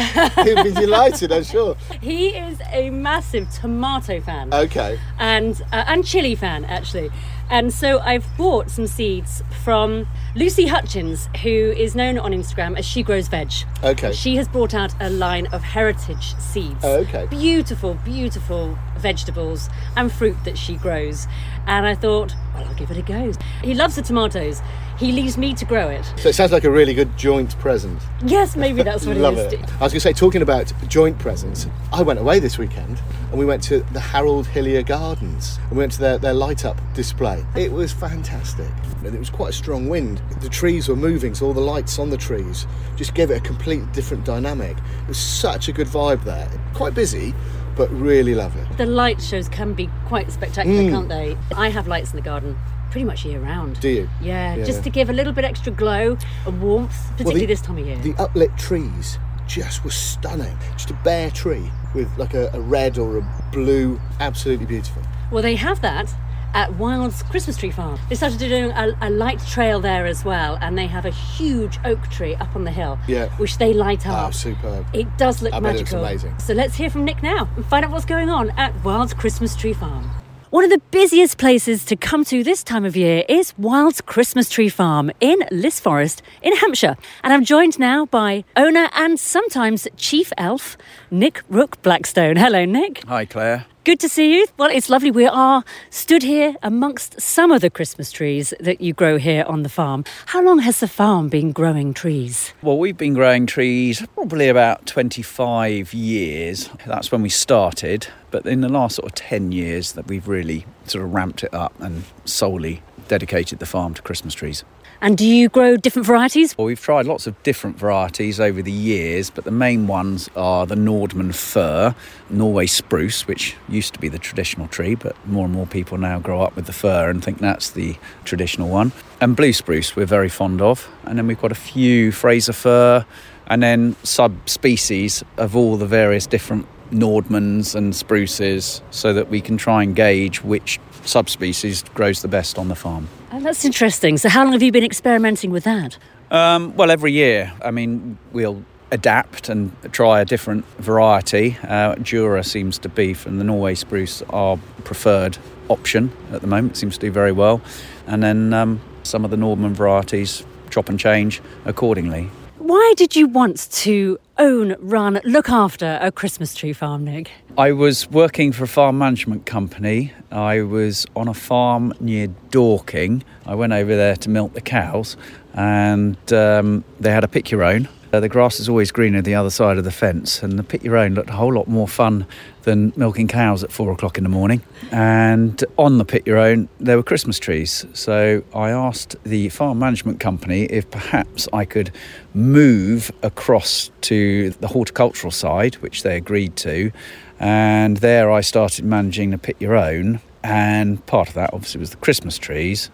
[0.44, 1.76] He'll be delighted, I'm sure.
[2.02, 5.00] He is a massive tomato fan Okay.
[5.20, 7.12] and uh, and chili fan actually.
[7.50, 12.86] And so I've bought some seeds from Lucy Hutchings, who is known on Instagram as
[12.86, 13.52] She Grows Veg.
[13.84, 14.12] Okay.
[14.12, 16.84] She has brought out a line of heritage seeds.
[16.84, 17.26] Oh, okay.
[17.28, 21.28] Beautiful, beautiful vegetables and fruit that she grows.
[21.66, 23.32] And I thought, well, I'll give it a go.
[23.64, 24.62] He loves the tomatoes.
[24.98, 26.04] He leaves me to grow it.
[26.18, 28.02] So it sounds like a really good joint present.
[28.26, 29.60] Yes, maybe that's what Love it it.
[29.64, 29.70] is.
[29.80, 33.38] I was going to say, talking about joint presents, I went away this weekend and
[33.38, 36.82] we went to the Harold Hillier Gardens and we went to their, their light up
[36.96, 37.46] display.
[37.56, 38.70] It was fantastic.
[39.06, 40.22] And it was quite a strong wind.
[40.42, 43.42] The trees were moving, so all the lights on the trees just gave it a
[43.42, 44.76] complete different dynamic.
[44.78, 46.50] It was such a good vibe there.
[46.74, 47.36] Quite busy,
[47.76, 48.64] but really lovely.
[48.78, 50.90] The light shows can be quite spectacular, Mm.
[50.90, 51.38] can't they?
[51.56, 52.58] I have lights in the garden
[52.92, 53.80] pretty much year round.
[53.80, 54.10] Do you?
[54.22, 54.64] Yeah, Yeah.
[54.66, 57.86] just to give a little bit extra glow and warmth, particularly the- this time of
[57.86, 57.98] year.
[57.98, 60.58] The uplit trees just were stunning.
[60.74, 65.02] Just a bare tree with like a, a red or a blue, absolutely beautiful.
[65.32, 66.14] Well, they have that
[66.54, 68.00] at Wylds Christmas Tree Farm.
[68.10, 71.78] They started doing a, a light trail there as well, and they have a huge
[71.86, 73.28] oak tree up on the hill, Yeah.
[73.38, 74.28] which they light ah, up.
[74.30, 74.86] Oh, superb.
[74.94, 76.06] It does look I bet it looks magical.
[76.06, 76.40] amazing.
[76.40, 79.56] So let's hear from Nick now and find out what's going on at Wylds Christmas
[79.56, 80.10] Tree Farm.
[80.58, 84.50] One of the busiest places to come to this time of year is Wylds Christmas
[84.50, 86.98] Tree Farm in Liss Forest in Hampshire.
[87.24, 90.76] And I'm joined now by owner and sometimes chief elf,
[91.12, 92.38] Nick Rook Blackstone.
[92.38, 93.06] Hello, Nick.
[93.06, 93.68] Hi, Claire.
[93.88, 94.46] Good to see you.
[94.58, 95.12] Well, it's lovely.
[95.12, 99.64] We are stood here amongst some of the Christmas trees that you grow here on
[99.64, 100.04] the farm.
[100.26, 102.54] How long has the farm been growing trees?
[102.62, 106.70] Well, we've been growing trees probably about 25 years.
[106.86, 108.08] That's when we started.
[108.30, 111.54] But in the last sort of 10 years that we've really sort of ramped it
[111.54, 114.66] up and solely dedicated the farm to Christmas trees.
[115.00, 116.58] And do you grow different varieties?
[116.58, 120.66] Well, we've tried lots of different varieties over the years, but the main ones are
[120.66, 121.94] the Nordmann fir,
[122.32, 126.20] Norway spruce, which used to be the traditional tree, but more and more people now
[126.20, 128.92] grow up with the fir and think that's the traditional one.
[129.22, 130.90] And blue spruce, we're very fond of.
[131.04, 133.06] And then we've got a few Fraser fir,
[133.46, 139.58] and then subspecies of all the various different Nordmanns and spruces, so that we can
[139.58, 143.08] try and gauge which subspecies grows the best on the farm.
[143.32, 144.18] Oh, that's interesting.
[144.18, 145.98] So, how long have you been experimenting with that?
[146.32, 147.52] Um, well, every year.
[147.62, 151.58] I mean, we'll adapt and try a different variety.
[151.64, 155.38] Uh, Jura seems to be, from the Norway spruce, our preferred
[155.68, 156.78] option at the moment.
[156.78, 157.62] Seems to do very well.
[158.08, 162.30] And then um, some of the Norman varieties chop and change accordingly.
[162.68, 167.32] Why did you want to own, run, look after a Christmas tree farm, Nick?
[167.58, 170.12] I was working for a farm management company.
[170.34, 173.24] I was on a farm near Dorking.
[173.46, 175.16] I went over there to milk the cows,
[175.54, 177.88] and um, they had a pick your own.
[178.14, 180.84] Uh, the grass is always greener the other side of the fence, and the pit
[180.84, 182.26] your own looked a whole lot more fun
[182.64, 184.62] than milking cows at four o'clock in the morning.
[184.92, 187.86] And on the pit your own, there were Christmas trees.
[187.94, 191.92] So I asked the farm management company if perhaps I could
[192.34, 196.92] move across to the horticultural side, which they agreed to.
[197.40, 200.22] And there I started managing the pit your own.
[200.44, 202.90] And part of that obviously was the Christmas trees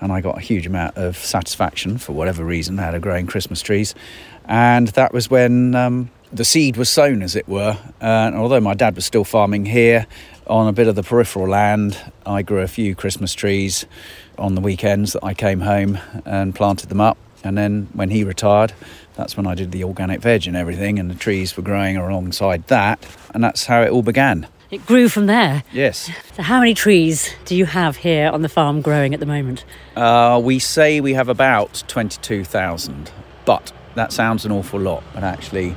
[0.00, 3.60] and I got a huge amount of satisfaction for whatever reason out of growing Christmas
[3.60, 3.94] trees.
[4.48, 7.78] And that was when um, the seed was sown, as it were.
[8.00, 10.06] And although my dad was still farming here
[10.46, 13.86] on a bit of the peripheral land, I grew a few Christmas trees
[14.38, 17.18] on the weekends that I came home and planted them up.
[17.44, 18.72] And then when he retired,
[19.14, 22.66] that's when I did the organic veg and everything, and the trees were growing alongside
[22.68, 23.04] that.
[23.34, 24.48] And that's how it all began.
[24.70, 25.62] It grew from there.
[25.72, 26.10] Yes.
[26.36, 29.64] So, how many trees do you have here on the farm growing at the moment?
[29.96, 33.10] Uh, we say we have about 22,000,
[33.46, 35.02] but that sounds an awful lot.
[35.14, 35.76] But actually,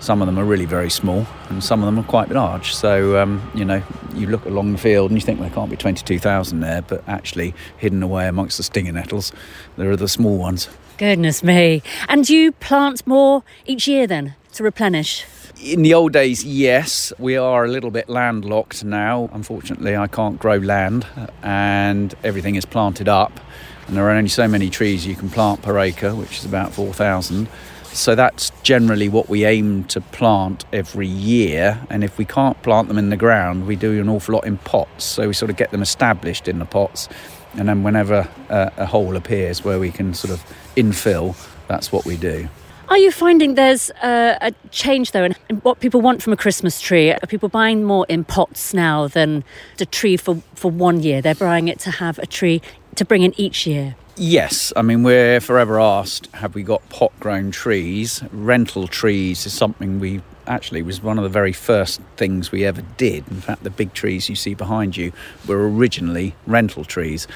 [0.00, 2.74] some of them are really very small and some of them are quite large.
[2.74, 3.82] So, um, you know,
[4.14, 7.54] you look along the field and you think there can't be 22,000 there, but actually,
[7.78, 9.32] hidden away amongst the stinger nettles,
[9.76, 10.68] there are the small ones.
[10.98, 11.82] Goodness me.
[12.08, 15.24] And you plant more each year then to replenish?
[15.62, 19.30] In the old days, yes, we are a little bit landlocked now.
[19.32, 21.06] Unfortunately, I can't grow land
[21.42, 23.40] and everything is planted up.
[23.86, 26.72] And there are only so many trees you can plant per acre, which is about
[26.72, 27.48] 4,000.
[27.84, 31.80] So that's generally what we aim to plant every year.
[31.88, 34.58] And if we can't plant them in the ground, we do an awful lot in
[34.58, 35.04] pots.
[35.04, 37.08] So we sort of get them established in the pots.
[37.54, 40.44] And then whenever a, a hole appears where we can sort of
[40.76, 41.36] infill,
[41.68, 42.48] that's what we do.
[42.88, 46.36] Are you finding there's a, a change though in, in, what people want from a
[46.36, 47.10] Christmas tree?
[47.10, 49.42] Are people buying more in pots now than
[49.78, 51.20] the tree for, for one year?
[51.20, 52.62] They're buying it to have a tree
[52.94, 53.96] to bring in each year.
[54.16, 58.22] Yes, I mean, we're forever asked have we got pot grown trees?
[58.30, 62.82] Rental trees is something we actually was one of the very first things we ever
[62.96, 63.26] did.
[63.28, 65.12] In fact, the big trees you see behind you
[65.46, 67.26] were originally rental trees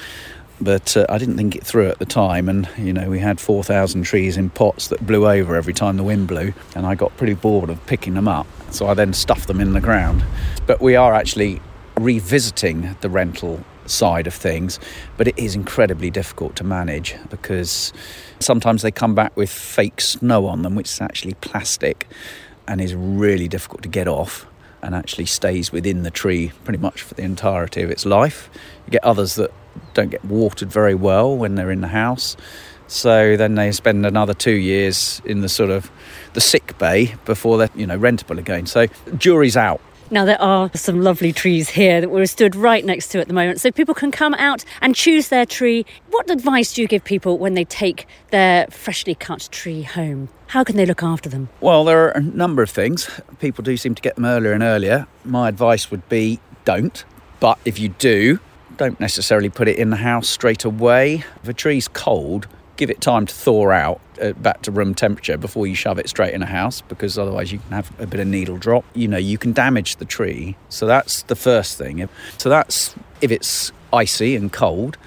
[0.61, 2.47] but uh, I didn't think it through at the time.
[2.47, 6.03] And you know, we had 4,000 trees in pots that blew over every time the
[6.03, 8.47] wind blew, and I got pretty bored of picking them up.
[8.71, 10.23] So I then stuffed them in the ground.
[10.67, 11.61] But we are actually
[11.97, 14.79] revisiting the rental side of things,
[15.17, 17.91] but it is incredibly difficult to manage because
[18.39, 22.07] sometimes they come back with fake snow on them, which is actually plastic
[22.67, 24.45] and is really difficult to get off
[24.81, 28.49] and actually stays within the tree pretty much for the entirety of its life.
[28.85, 29.51] You get others that
[29.93, 32.37] don't get watered very well when they're in the house.
[32.87, 35.89] So then they spend another two years in the sort of
[36.33, 38.65] the sick bay before they're you know rentable again.
[38.65, 39.81] So jury's out.
[40.13, 43.33] Now there are some lovely trees here that we're stood right next to at the
[43.33, 45.85] moment, so people can come out and choose their tree.
[46.09, 50.27] What advice do you give people when they take their freshly cut tree home?
[50.47, 51.47] How can they look after them?
[51.61, 53.09] Well, there are a number of things.
[53.39, 55.07] People do seem to get them earlier and earlier.
[55.23, 57.05] My advice would be don't.
[57.39, 58.39] But if you do,
[58.81, 61.23] don't necessarily put it in the house straight away.
[61.43, 65.37] If a tree's cold, give it time to thaw out uh, back to room temperature
[65.37, 68.19] before you shove it straight in a house because otherwise you can have a bit
[68.19, 68.83] of needle drop.
[68.95, 70.57] You know, you can damage the tree.
[70.69, 72.09] So that's the first thing.
[72.39, 74.97] So that's if it's icy and cold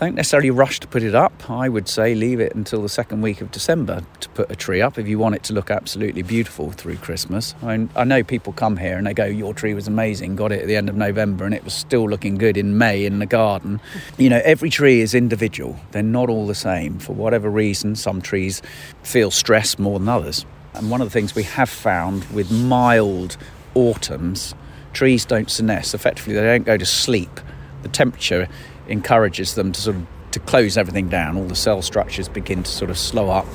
[0.00, 1.50] don't necessarily rush to put it up.
[1.50, 4.80] I would say leave it until the second week of December to put a tree
[4.80, 7.54] up if you want it to look absolutely beautiful through Christmas.
[7.62, 10.52] I, mean, I know people come here and they go, Your tree was amazing, got
[10.52, 13.18] it at the end of November, and it was still looking good in May in
[13.18, 13.78] the garden.
[14.16, 16.98] You know, every tree is individual, they're not all the same.
[16.98, 18.62] For whatever reason, some trees
[19.02, 20.46] feel stress more than others.
[20.72, 23.36] And one of the things we have found with mild
[23.74, 24.54] autumns,
[24.94, 25.92] trees don't senesce.
[25.92, 27.38] Effectively, they don't go to sleep.
[27.82, 28.48] The temperature
[28.90, 31.36] encourages them to sort of to close everything down.
[31.36, 33.46] All the cell structures begin to sort of slow up.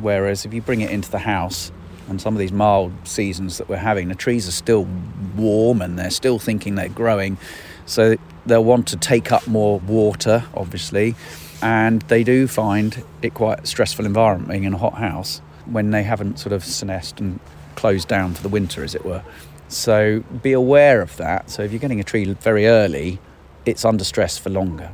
[0.00, 1.72] Whereas if you bring it into the house,
[2.08, 4.86] and some of these mild seasons that we're having, the trees are still
[5.36, 7.36] warm and they're still thinking they're growing,
[7.86, 11.14] so they'll want to take up more water, obviously,
[11.62, 15.90] and they do find it quite a stressful environment being in a hot house when
[15.90, 17.40] they haven't sort of senesced and
[17.76, 19.22] closed down for the winter, as it were.
[19.68, 21.50] So be aware of that.
[21.50, 23.18] So if you're getting a tree very early,
[23.68, 24.90] it's under stress for longer.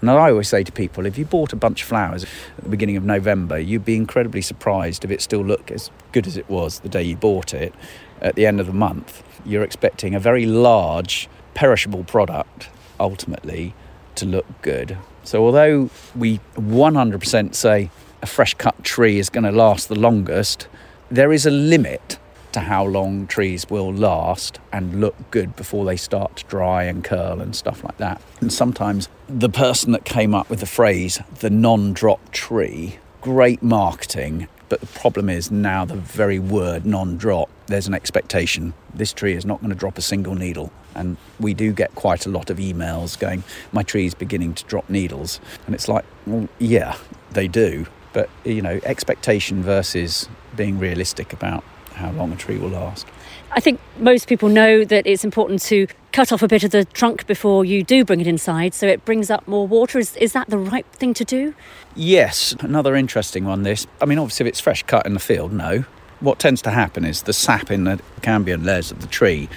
[0.00, 2.24] And I always say to people, if you bought a bunch of flowers
[2.56, 6.26] at the beginning of November, you'd be incredibly surprised if it still looked as good
[6.26, 7.74] as it was the day you bought it
[8.20, 9.24] at the end of the month.
[9.44, 12.68] You're expecting a very large, perishable product
[13.00, 13.74] ultimately
[14.14, 14.98] to look good.
[15.24, 17.90] So, although we 100% say
[18.22, 20.68] a fresh cut tree is going to last the longest,
[21.10, 22.18] there is a limit
[22.52, 27.04] to how long trees will last and look good before they start to dry and
[27.04, 28.20] curl and stuff like that.
[28.40, 33.62] And sometimes the person that came up with the phrase, the non drop tree, great
[33.62, 38.74] marketing, But the problem is now the very word non drop, there's an expectation.
[38.92, 40.70] This tree is not going to drop a single needle.
[40.94, 44.64] And we do get quite a lot of emails going, my tree is beginning to
[44.64, 45.40] drop needles.
[45.66, 46.96] And it's like, well, yeah,
[47.30, 47.86] they do.
[48.12, 51.62] But, you know, expectation versus being realistic about
[51.98, 53.06] how long a tree will last.
[53.50, 56.84] I think most people know that it's important to cut off a bit of the
[56.84, 59.98] trunk before you do bring it inside so it brings up more water.
[59.98, 61.54] Is, is that the right thing to do?
[61.94, 63.62] Yes, another interesting one.
[63.62, 65.84] This, I mean, obviously, if it's fresh cut in the field, no.
[66.20, 69.48] What tends to happen is the sap in the cambium layers of the tree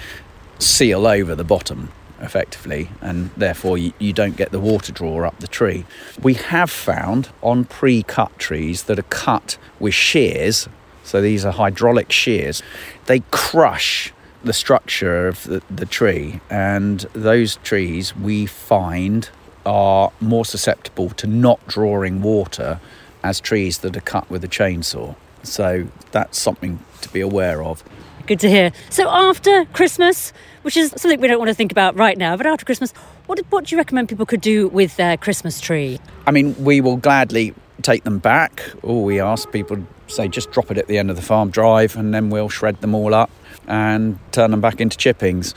[0.58, 5.38] seal over the bottom effectively, and therefore you, you, don't get the water draw up
[5.40, 5.84] the tree.
[6.22, 10.68] We have found on pre cut trees that are cut with shears,
[11.02, 12.62] so these are hydraulic shears,
[13.06, 14.12] they crush
[14.44, 19.30] the structure of the, the tree, and those trees we find
[19.64, 22.80] are more susceptible to not drawing water
[23.22, 25.14] as trees that are cut with a chainsaw.
[25.44, 27.84] So that's something to be aware of.
[28.26, 28.72] Good to hear.
[28.90, 32.46] So after Christmas, which is something we don't want to think about right now, but
[32.46, 32.92] after Christmas,
[33.26, 35.98] what, what do you recommend people could do with their Christmas tree?
[36.26, 40.70] I mean, we will gladly take them back, or we ask people say just drop
[40.70, 43.30] it at the end of the farm drive, and then we'll shred them all up
[43.66, 45.54] and turn them back into chippings.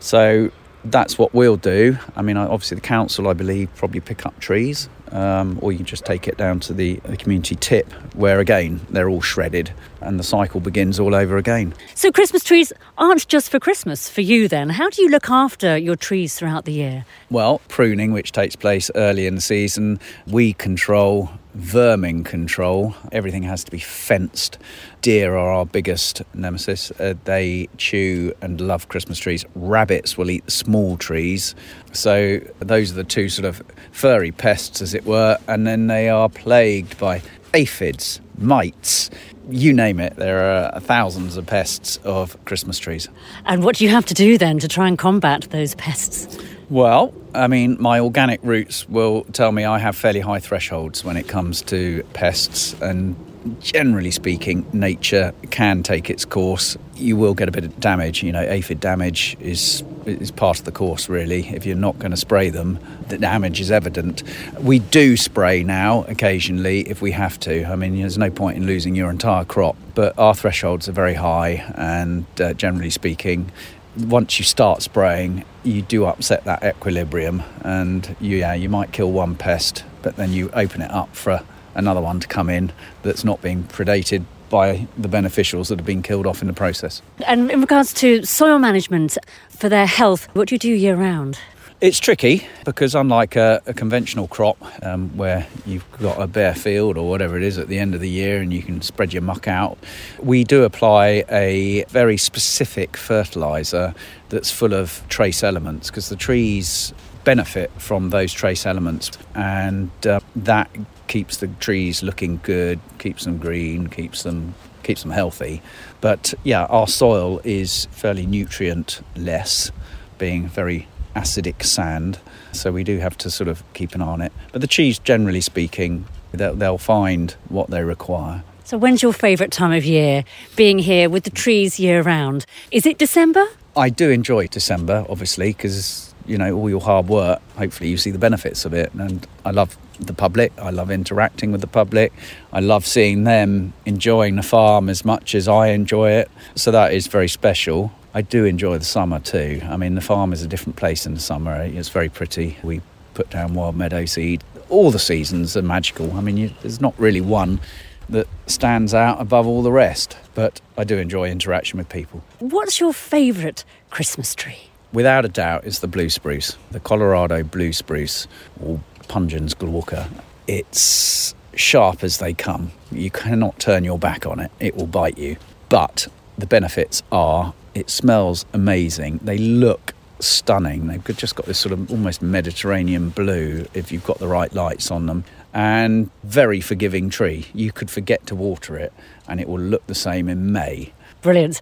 [0.00, 0.50] So
[0.84, 1.98] that's what we'll do.
[2.16, 6.04] I mean, obviously, the council, I believe, probably pick up trees, um, or you just
[6.04, 10.24] take it down to the, the community tip, where again they're all shredded, and the
[10.24, 11.74] cycle begins all over again.
[11.94, 14.48] So, Christmas trees aren't just for Christmas for you.
[14.48, 17.04] Then, how do you look after your trees throughout the year?
[17.30, 22.94] Well, pruning, which takes place early in the season, we control vermin control.
[23.10, 24.58] Everything has to be fenced.
[25.02, 26.92] Deer are our biggest nemesis.
[26.92, 29.44] Uh, they chew and love Christmas trees.
[29.56, 31.56] Rabbits will eat small trees.
[31.92, 35.36] So those are the two sort of furry pests, as it were.
[35.48, 37.22] And then they are plagued by
[37.54, 39.10] aphids, mites,
[39.48, 43.08] you name it, there are uh, thousands of pests of Christmas trees.
[43.46, 46.38] And what do you have to do then to try and combat those pests?
[46.70, 51.16] Well, I mean, my organic roots will tell me I have fairly high thresholds when
[51.16, 53.16] it comes to pests, and
[53.60, 56.76] generally speaking, nature can take its course.
[56.94, 58.22] You will get a bit of damage.
[58.22, 61.48] You know, aphid damage is is part of the course, really.
[61.48, 64.22] If you're not going to spray them, the damage is evident.
[64.60, 67.64] We do spray now occasionally if we have to.
[67.64, 71.14] I mean, there's no point in losing your entire crop, but our thresholds are very
[71.14, 73.52] high, and uh, generally speaking,
[73.96, 79.12] once you start spraying, you do upset that equilibrium, and you, yeah, you might kill
[79.12, 81.42] one pest, but then you open it up for
[81.78, 82.70] another one to come in
[83.02, 87.00] that's not being predated by the beneficials that have been killed off in the process.
[87.26, 89.16] And in regards to soil management
[89.48, 91.38] for their health, what do you do year round?
[91.80, 96.98] It's tricky because, unlike a, a conventional crop um, where you've got a bare field
[96.98, 99.22] or whatever it is at the end of the year and you can spread your
[99.22, 99.78] muck out,
[100.20, 103.94] we do apply a very specific fertiliser
[104.28, 106.92] that's full of trace elements because the trees
[107.28, 110.70] benefit from those trace elements and uh, that
[111.08, 115.60] keeps the trees looking good, keeps them green, keeps them keeps them healthy.
[116.00, 119.70] But yeah, our soil is fairly nutrient less,
[120.16, 122.18] being very acidic sand.
[122.52, 124.32] So we do have to sort of keep an eye on it.
[124.52, 128.42] But the cheese, generally speaking, they'll, they'll find what they require.
[128.64, 130.24] So when's your favourite time of year
[130.56, 132.46] being here with the trees year round?
[132.70, 133.44] Is it December?
[133.76, 137.40] I do enjoy December, obviously, because you know all your hard work.
[137.56, 140.52] Hopefully, you see the benefits of it, and I love the public.
[140.58, 142.12] I love interacting with the public.
[142.52, 146.30] I love seeing them enjoying the farm as much as I enjoy it.
[146.54, 147.92] So that is very special.
[148.14, 149.60] I do enjoy the summer too.
[149.64, 151.60] I mean, the farm is a different place in the summer.
[151.62, 152.56] It's very pretty.
[152.62, 152.80] We
[153.14, 154.44] put down wild meadow seed.
[154.68, 156.12] All the seasons are magical.
[156.12, 157.60] I mean, you, there's not really one
[158.08, 162.22] that stands out above all the rest, but I do enjoy interaction with people.
[162.38, 164.67] What's your favourite Christmas tree?
[164.92, 168.26] Without a doubt, it's the blue spruce, the Colorado blue spruce,
[168.62, 170.08] or Pungens glauca.
[170.46, 172.72] It's sharp as they come.
[172.90, 175.36] You cannot turn your back on it, it will bite you.
[175.68, 179.20] But the benefits are it smells amazing.
[179.22, 180.88] They look stunning.
[180.88, 184.90] They've just got this sort of almost Mediterranean blue if you've got the right lights
[184.90, 185.24] on them.
[185.54, 187.46] And very forgiving tree.
[187.54, 188.92] You could forget to water it
[189.28, 190.92] and it will look the same in May.
[191.22, 191.60] Brilliant.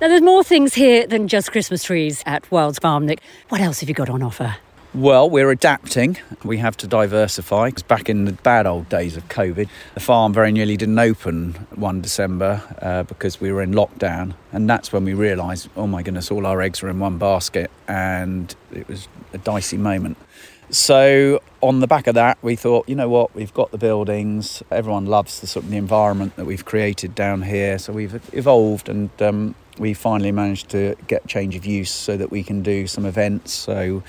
[0.00, 3.20] Now, there's more things here than just Christmas trees at Wylds Farm, Nick.
[3.48, 4.54] What else have you got on offer?
[4.94, 6.18] Well, we're adapting.
[6.44, 7.72] We have to diversify.
[7.72, 11.54] Cause back in the bad old days of COVID, the farm very nearly didn't open
[11.74, 14.34] one December uh, because we were in lockdown.
[14.52, 17.68] And that's when we realised, oh my goodness, all our eggs are in one basket.
[17.88, 20.16] And it was a dicey moment.
[20.70, 24.62] So on the back of that, we thought, you know what, we've got the buildings.
[24.70, 27.80] Everyone loves the sort of the environment that we've created down here.
[27.80, 32.30] So we've evolved and um, we finally managed to get change of use so that
[32.30, 33.52] we can do some events.
[33.52, 34.02] So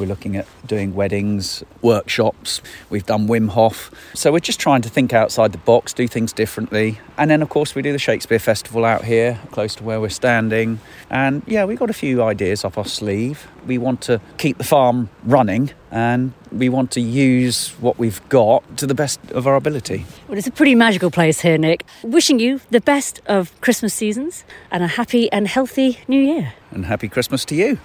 [0.00, 2.62] we're looking at doing weddings, workshops.
[2.88, 3.90] We've done Wim Hof.
[4.14, 6.98] So we're just trying to think outside the box, do things differently.
[7.18, 10.08] And then, of course, we do the Shakespeare Festival out here, close to where we're
[10.08, 10.80] standing.
[11.10, 13.46] And yeah, we've got a few ideas up our sleeve.
[13.66, 18.78] We want to keep the farm running and we want to use what we've got
[18.78, 20.06] to the best of our ability.
[20.28, 21.84] Well, it's a pretty magical place here, Nick.
[22.02, 26.54] Wishing you the best of Christmas seasons and a happy and healthy new year.
[26.70, 27.78] And happy Christmas to you.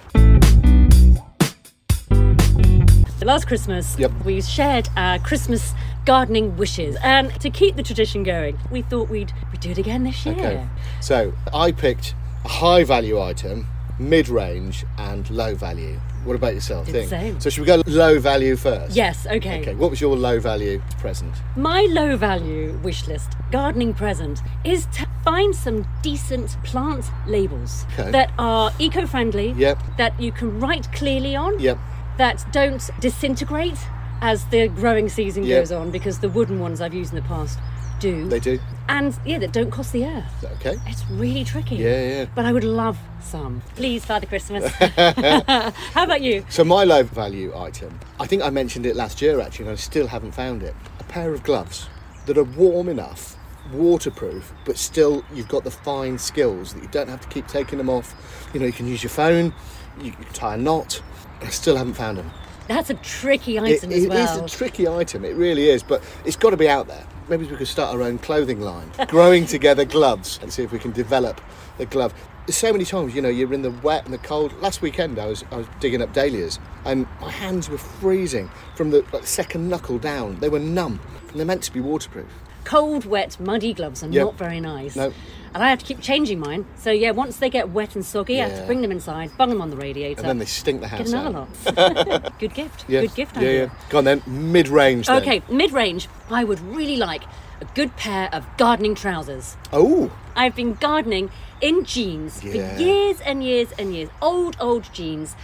[3.26, 4.12] Last Christmas, Yep.
[4.24, 5.74] we shared our Christmas
[6.04, 10.04] gardening wishes, and to keep the tradition going, we thought we'd, we'd do it again
[10.04, 10.36] this year.
[10.36, 10.66] Okay.
[11.00, 12.14] So I picked
[12.44, 13.66] a high value item,
[13.98, 15.98] mid range, and low value.
[16.22, 16.88] What about yourself?
[16.88, 17.40] Same.
[17.40, 18.94] So should we go low value first?
[18.94, 19.60] Yes, okay.
[19.60, 19.74] Okay.
[19.74, 21.34] What was your low value present?
[21.56, 28.12] My low value wish list gardening present is to find some decent plant labels Okay.
[28.12, 29.82] that are eco friendly, Yep.
[29.98, 31.76] that you can write clearly on, Yep.
[32.18, 33.78] That don't disintegrate
[34.20, 35.60] as the growing season Yep.
[35.62, 37.58] goes on, because the wooden ones I've used in the past
[38.00, 38.28] do.
[38.28, 38.58] They do.
[38.88, 40.44] And yeah, that don't cost the earth.
[40.56, 40.76] Okay?
[40.86, 41.76] It's really tricky.
[41.76, 42.24] Yeah, yeah.
[42.34, 43.62] But I would love some.
[43.74, 44.66] Please, Father Christmas.
[44.76, 46.44] How about you?
[46.48, 49.76] So my low value item, I think I mentioned it last year actually, and I
[49.76, 50.74] still haven't found it.
[51.00, 51.88] A pair of gloves
[52.26, 53.36] that are warm enough,
[53.72, 57.78] waterproof, but still you've got the fine skills that you don't have to keep taking
[57.78, 58.14] them off.
[58.52, 59.52] You know, you can use your phone,
[60.00, 61.02] you can tie a knot.
[61.42, 62.30] I still haven't found them.
[62.68, 64.44] That's a tricky It, item as well.
[64.44, 67.06] is a tricky item, it really is, but it's got to be out there.
[67.28, 70.78] Maybe we could start our own clothing line, growing together gloves, and see if we
[70.78, 71.40] can develop
[71.78, 72.12] the glove.
[72.46, 74.52] There's so many times, you know, you're in the wet and the cold.
[74.62, 78.90] Last weekend, I was I was digging up dahlias, and my hands were freezing from
[78.90, 80.38] the like, second knuckle down.
[80.38, 82.26] They were numb, and they're meant to be waterproof.
[82.64, 84.24] Cold, wet, muddy gloves are Yep.
[84.24, 84.94] not very nice.
[84.96, 85.12] No.
[85.56, 86.66] And I have to keep changing mine.
[86.76, 89.48] So yeah, once they get wet and soggy, I have to bring them inside, bung
[89.48, 90.20] them on the radiator.
[90.20, 91.76] And then they stink the Get house another out.
[92.12, 92.38] lot.
[92.38, 92.84] Good gift.
[92.88, 93.00] Yeah.
[93.00, 93.64] Good gift Yeah, idea.
[93.64, 93.70] yeah.
[93.88, 94.22] Go on then.
[94.26, 95.08] Mid range.
[95.08, 97.22] Okay, mid range, I would really like
[97.62, 99.56] a good pair of gardening trousers.
[99.72, 101.30] Oh, I've been gardening
[101.62, 102.74] in jeans Yeah.
[102.76, 104.10] for years and years and years.
[104.20, 105.36] Old, old jeans.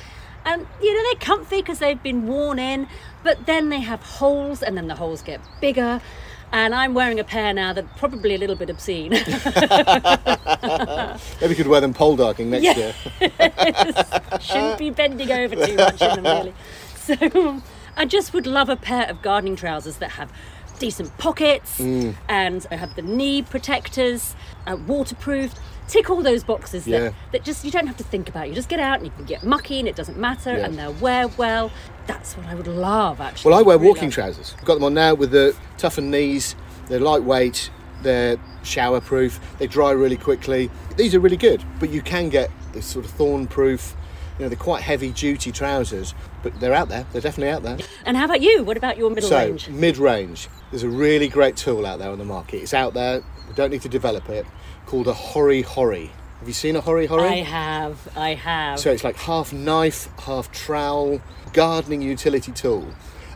[0.44, 2.86] And, you know, they're comfy because they've been worn in,
[3.24, 6.02] but then they have holes and then the holes get bigger.
[6.52, 9.10] And I'm wearing a pair now that probably a little bit obscene.
[11.40, 12.76] maybe we could wear them pole darking next Yeah.
[12.76, 12.94] year.
[14.40, 16.54] Shouldn't be bending over too much in them, really.
[16.96, 17.62] So
[17.96, 20.30] I just would love a pair of gardening trousers that have
[20.78, 22.14] decent pockets Mm.
[22.28, 24.34] and have the knee protectors,
[24.66, 25.54] uh, waterproof.
[25.92, 26.98] Tick all those boxes Yeah.
[27.00, 28.48] that, that just you don't have to think about.
[28.48, 30.64] You just get out and you can get mucky and it doesn't matter Yeah.
[30.64, 31.70] and they'll wear well.
[32.06, 33.50] That's what I would love actually.
[33.50, 34.14] Well, I wear Really walking love.
[34.14, 34.54] trousers.
[34.58, 36.56] I've got them on now with the toughened knees.
[36.88, 37.70] They're lightweight.
[38.02, 39.38] They're shower proof.
[39.58, 40.70] They dry really quickly.
[40.96, 43.94] These are really good, but you can get this sort of thorn proof.
[44.38, 47.04] You know, they're quite heavy duty trousers, but they're out there.
[47.12, 47.76] They're definitely out there.
[48.06, 48.64] And how about you?
[48.64, 49.68] What about your middle so, range?
[49.68, 50.48] mid range.
[50.72, 52.62] There's a really great tool out there on the market.
[52.62, 53.22] It's out there.
[53.46, 54.46] We don't need to develop it.
[54.86, 56.10] Called a hori hori.
[56.38, 57.28] Have you seen a hori hori?
[57.28, 58.80] I have, I have.
[58.80, 61.20] So it's like half knife, half trowel,
[61.52, 62.88] gardening utility tool,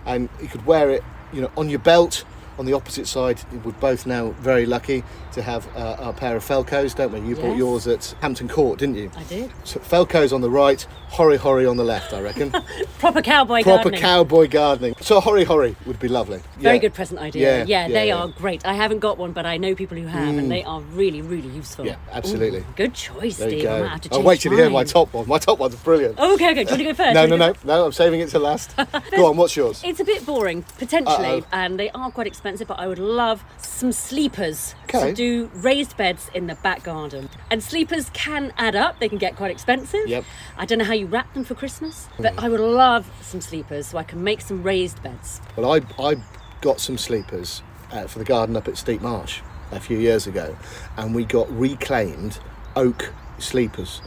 [0.06, 2.24] and you could wear it, you know, on your belt.
[2.58, 6.42] On the opposite side, we're both now very lucky to have uh, our pair of
[6.42, 7.20] Felcos, don't we?
[7.20, 9.10] You bought yours at Hampton Court, didn't you?
[9.14, 9.52] I did.
[9.64, 12.50] So Felcos on the right, hori hori on the left, I reckon.
[12.98, 13.64] Proper cowboy gardening.
[13.64, 14.00] Proper gardening.
[14.00, 14.94] cowboy gardening.
[15.02, 16.40] So hori hori would be lovely.
[16.56, 16.80] Very Yeah.
[16.80, 17.58] good present idea.
[17.58, 18.64] Yeah, Yeah, yeah, they are great.
[18.64, 21.48] I haven't got one, but I know people who have, and they are really, really
[21.50, 21.84] useful.
[21.84, 22.60] Yeah, absolutely.
[22.60, 23.68] Ooh, good choice, There you Steve.
[23.68, 23.82] I go.
[23.82, 25.28] might have to I'll wait till you hear my top one.
[25.28, 26.14] My top one's brilliant.
[26.16, 26.64] Oh, okay, okay.
[26.64, 27.14] Do you want to go first?
[27.14, 27.84] no, no, no, no.
[27.84, 28.74] I'm saving it to last.
[29.14, 29.36] Go on.
[29.36, 29.82] What's yours?
[29.84, 31.46] It's a bit boring, potentially, Uh-oh.
[31.52, 35.08] and they are quite expensive, but I would love some sleepers Okay.
[35.10, 37.28] to do raised beds in the back garden.
[37.50, 40.06] And sleepers can add up, they can get quite expensive.
[40.06, 40.24] Yep.
[40.56, 43.88] I don't know how you wrap them for Christmas, but I would love some sleepers
[43.88, 45.40] so I can make some raised beds.
[45.56, 46.16] Well, I, I
[46.60, 49.40] got some sleepers uh, for the garden up at Steep Marsh
[49.72, 50.56] a few years ago,
[50.96, 52.38] and we got reclaimed
[52.76, 54.00] oak sleepers,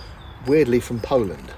[0.47, 1.51] weirdly from Poland.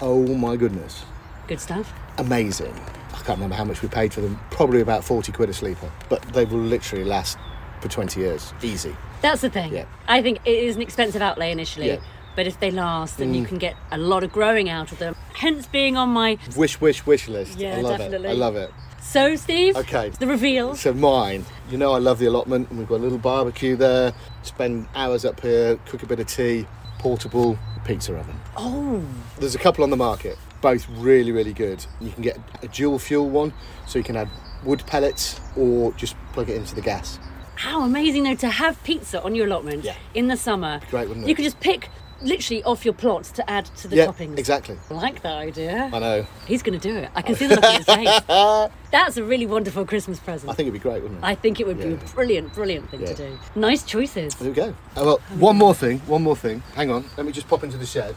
[0.00, 1.04] Oh my goodness,
[1.48, 1.92] Good stuff.
[2.18, 2.74] amazing!
[3.18, 4.38] I can't remember how much we paid for them.
[4.50, 7.38] Probably about forty quid a sleeper, but they will literally last
[7.80, 8.94] for twenty years, easy.
[9.20, 9.74] That's the thing.
[9.74, 9.86] Yeah.
[10.06, 11.88] I think it is an expensive outlay initially.
[11.88, 11.96] Yeah.
[11.96, 12.02] Mm.
[12.36, 15.16] But if they last, then you can get a lot of growing out of them.
[15.34, 16.38] Hence being on my.
[16.56, 17.58] Wish, wish, wish list.
[17.58, 18.28] Yeah, I love definitely.
[18.28, 18.30] it.
[18.30, 18.70] I love it.
[19.00, 19.76] So, Steve.
[19.76, 20.10] Okay.
[20.10, 20.76] The reveal.
[20.76, 24.12] So mine, you know, I love the allotment, and we've got a little barbecue there.
[24.42, 26.66] Spend hours up here, cook a bit of tea,
[26.98, 28.38] portable pizza oven.
[28.56, 29.02] Oh,
[29.40, 30.38] There's a couple on the market.
[30.60, 31.84] Both really, really good.
[32.00, 33.52] You can get a dual fuel one,
[33.86, 34.28] so you can add
[34.64, 37.18] wood pellets or just plug it into the gas.
[37.54, 39.94] How amazing though to have pizza on your allotment Yeah.
[40.14, 40.80] in the summer.
[40.90, 41.28] Great, wouldn't it?
[41.28, 41.88] You could just pick
[42.20, 44.36] literally off your plot to add to the yeah, toppings.
[44.38, 44.76] exactly.
[44.90, 45.88] I like that idea.
[45.92, 46.26] I know.
[46.48, 47.08] He's going to do it.
[47.14, 48.70] I can see the look on his face.
[48.90, 50.50] That's a really wonderful Christmas present.
[50.50, 51.24] I think it'd be great, wouldn't it?
[51.24, 53.06] I think it would be a brilliant, brilliant thing Yeah.
[53.06, 53.38] to do.
[53.54, 54.34] Nice choices.
[54.34, 54.74] There we go.
[54.96, 56.00] Oh, well, one more thing.
[56.00, 56.64] One more thing.
[56.74, 57.04] Hang on.
[57.16, 58.16] Let me just pop into the shed.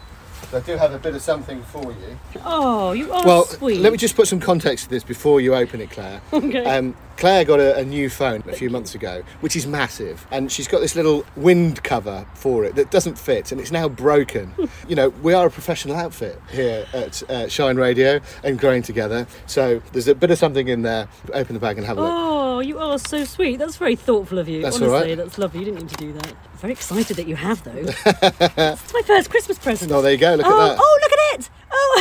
[0.53, 2.19] I do have a bit of something for you.
[2.43, 3.79] Oh, you are Well, sweet.
[3.81, 6.21] let me just put some context to this before you open it, Claire.
[6.33, 6.65] Okay.
[6.65, 10.51] Um, Claire got a, a new phone a few months ago, which is massive, and
[10.51, 14.51] she's got this little wind cover for it that doesn't fit, and it's now broken.
[14.87, 19.27] you know, we are a professional outfit here at uh, Shine Radio and growing together,
[19.45, 21.07] so there's a bit of something in there.
[21.31, 22.11] Open the bag and have a look.
[22.11, 23.57] Oh, you are so sweet.
[23.57, 24.63] That's very thoughtful of you.
[24.63, 25.17] That's all Honestly, right.
[25.19, 25.59] that's lovely.
[25.59, 26.33] You didn't need to do that.
[26.55, 27.71] Very excited that you have though.
[27.75, 29.91] it's my first Christmas present.
[29.91, 30.33] Oh, there you go.
[30.33, 30.77] Look oh, at that.
[30.81, 31.49] oh, look at it!
[31.73, 31.97] Oh,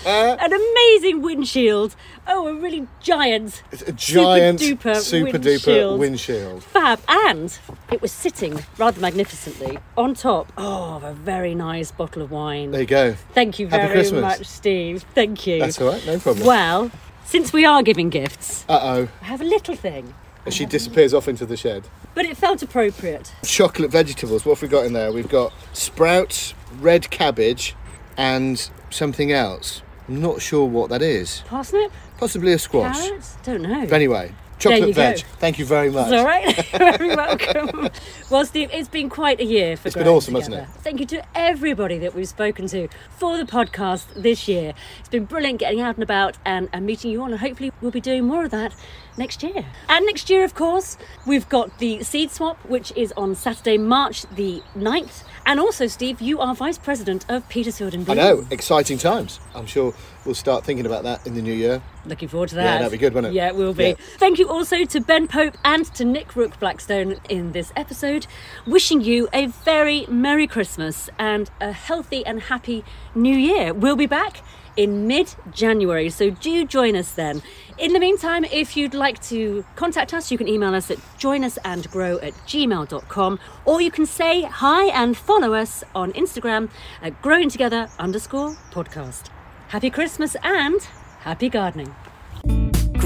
[0.40, 1.94] an amazing windshield.
[2.26, 5.60] Oh, a really giant, It's a giant, duper super windshield.
[5.96, 6.64] duper windshield.
[6.64, 7.58] fab, and
[7.92, 12.70] it was sitting rather magnificently on top oh, of a very nice bottle of wine.
[12.72, 13.14] There you go.
[13.34, 14.20] Thank you Happy very Christmas.
[14.22, 15.04] much, Steve.
[15.14, 15.60] Thank you.
[15.60, 16.46] That's all right, no problem.
[16.46, 16.90] Well,
[17.24, 19.08] since we are giving gifts, Uh oh.
[19.22, 20.14] I have a little thing,
[20.44, 21.84] And She disappears off into the shed.
[22.14, 23.32] but it felt appropriate.
[23.44, 24.44] chocolate vegetables.
[24.44, 25.12] What have we got in there?
[25.12, 27.74] We've got sprouts, red cabbage,
[28.18, 29.80] and something else.
[30.08, 31.42] I'm not sure what that is.
[31.46, 31.92] Parsnip?
[32.18, 32.98] Possibly a squash.
[32.98, 33.36] Carrots?
[33.44, 33.82] Don't know.
[33.82, 35.02] But anyway, chocolate you go.
[35.12, 35.20] veg.
[35.38, 36.10] Thank you very much.
[36.10, 36.66] It's all right.
[36.98, 37.88] Very welcome.
[38.30, 40.66] well, Steve, it's been quite a year for It's been awesome, hasn't it?
[40.78, 44.72] Thank you to everybody that we've spoken to for the podcast this year.
[44.98, 47.92] It's been brilliant getting out and about and, and meeting you all, and hopefully we'll
[47.92, 48.74] be doing more of that
[49.16, 49.64] next year.
[49.88, 50.96] And next year, of course,
[51.26, 55.22] we've got the seed swap, which is on Saturday, March the 9th.
[55.48, 59.40] And also, Steve, you are Vice President of Petersfield and I know, exciting times.
[59.54, 59.94] I'm sure
[60.26, 61.80] we'll start thinking about that in the new year.
[62.04, 62.64] Looking forward to that.
[62.64, 63.36] Yeah, that'd be good, wouldn't it?
[63.36, 63.88] Yeah, it will be.
[63.88, 63.94] Yeah.
[64.18, 68.26] Thank you also to Ben Pope and to Nick Rook Blackstone in this episode.
[68.66, 72.84] Wishing you a very Merry Christmas and a healthy and happy
[73.14, 73.72] New Year.
[73.72, 74.42] We'll be back
[74.78, 77.42] in mid January, so do join us then.
[77.78, 82.22] In the meantime, if you'd like to contact us, you can email us at joinusandgrow
[82.22, 86.70] at gmail.com or you can say hi and follow us on Instagram
[87.02, 89.30] at growing together underscore podcast.
[89.68, 90.80] Happy Christmas and
[91.20, 91.94] happy gardening.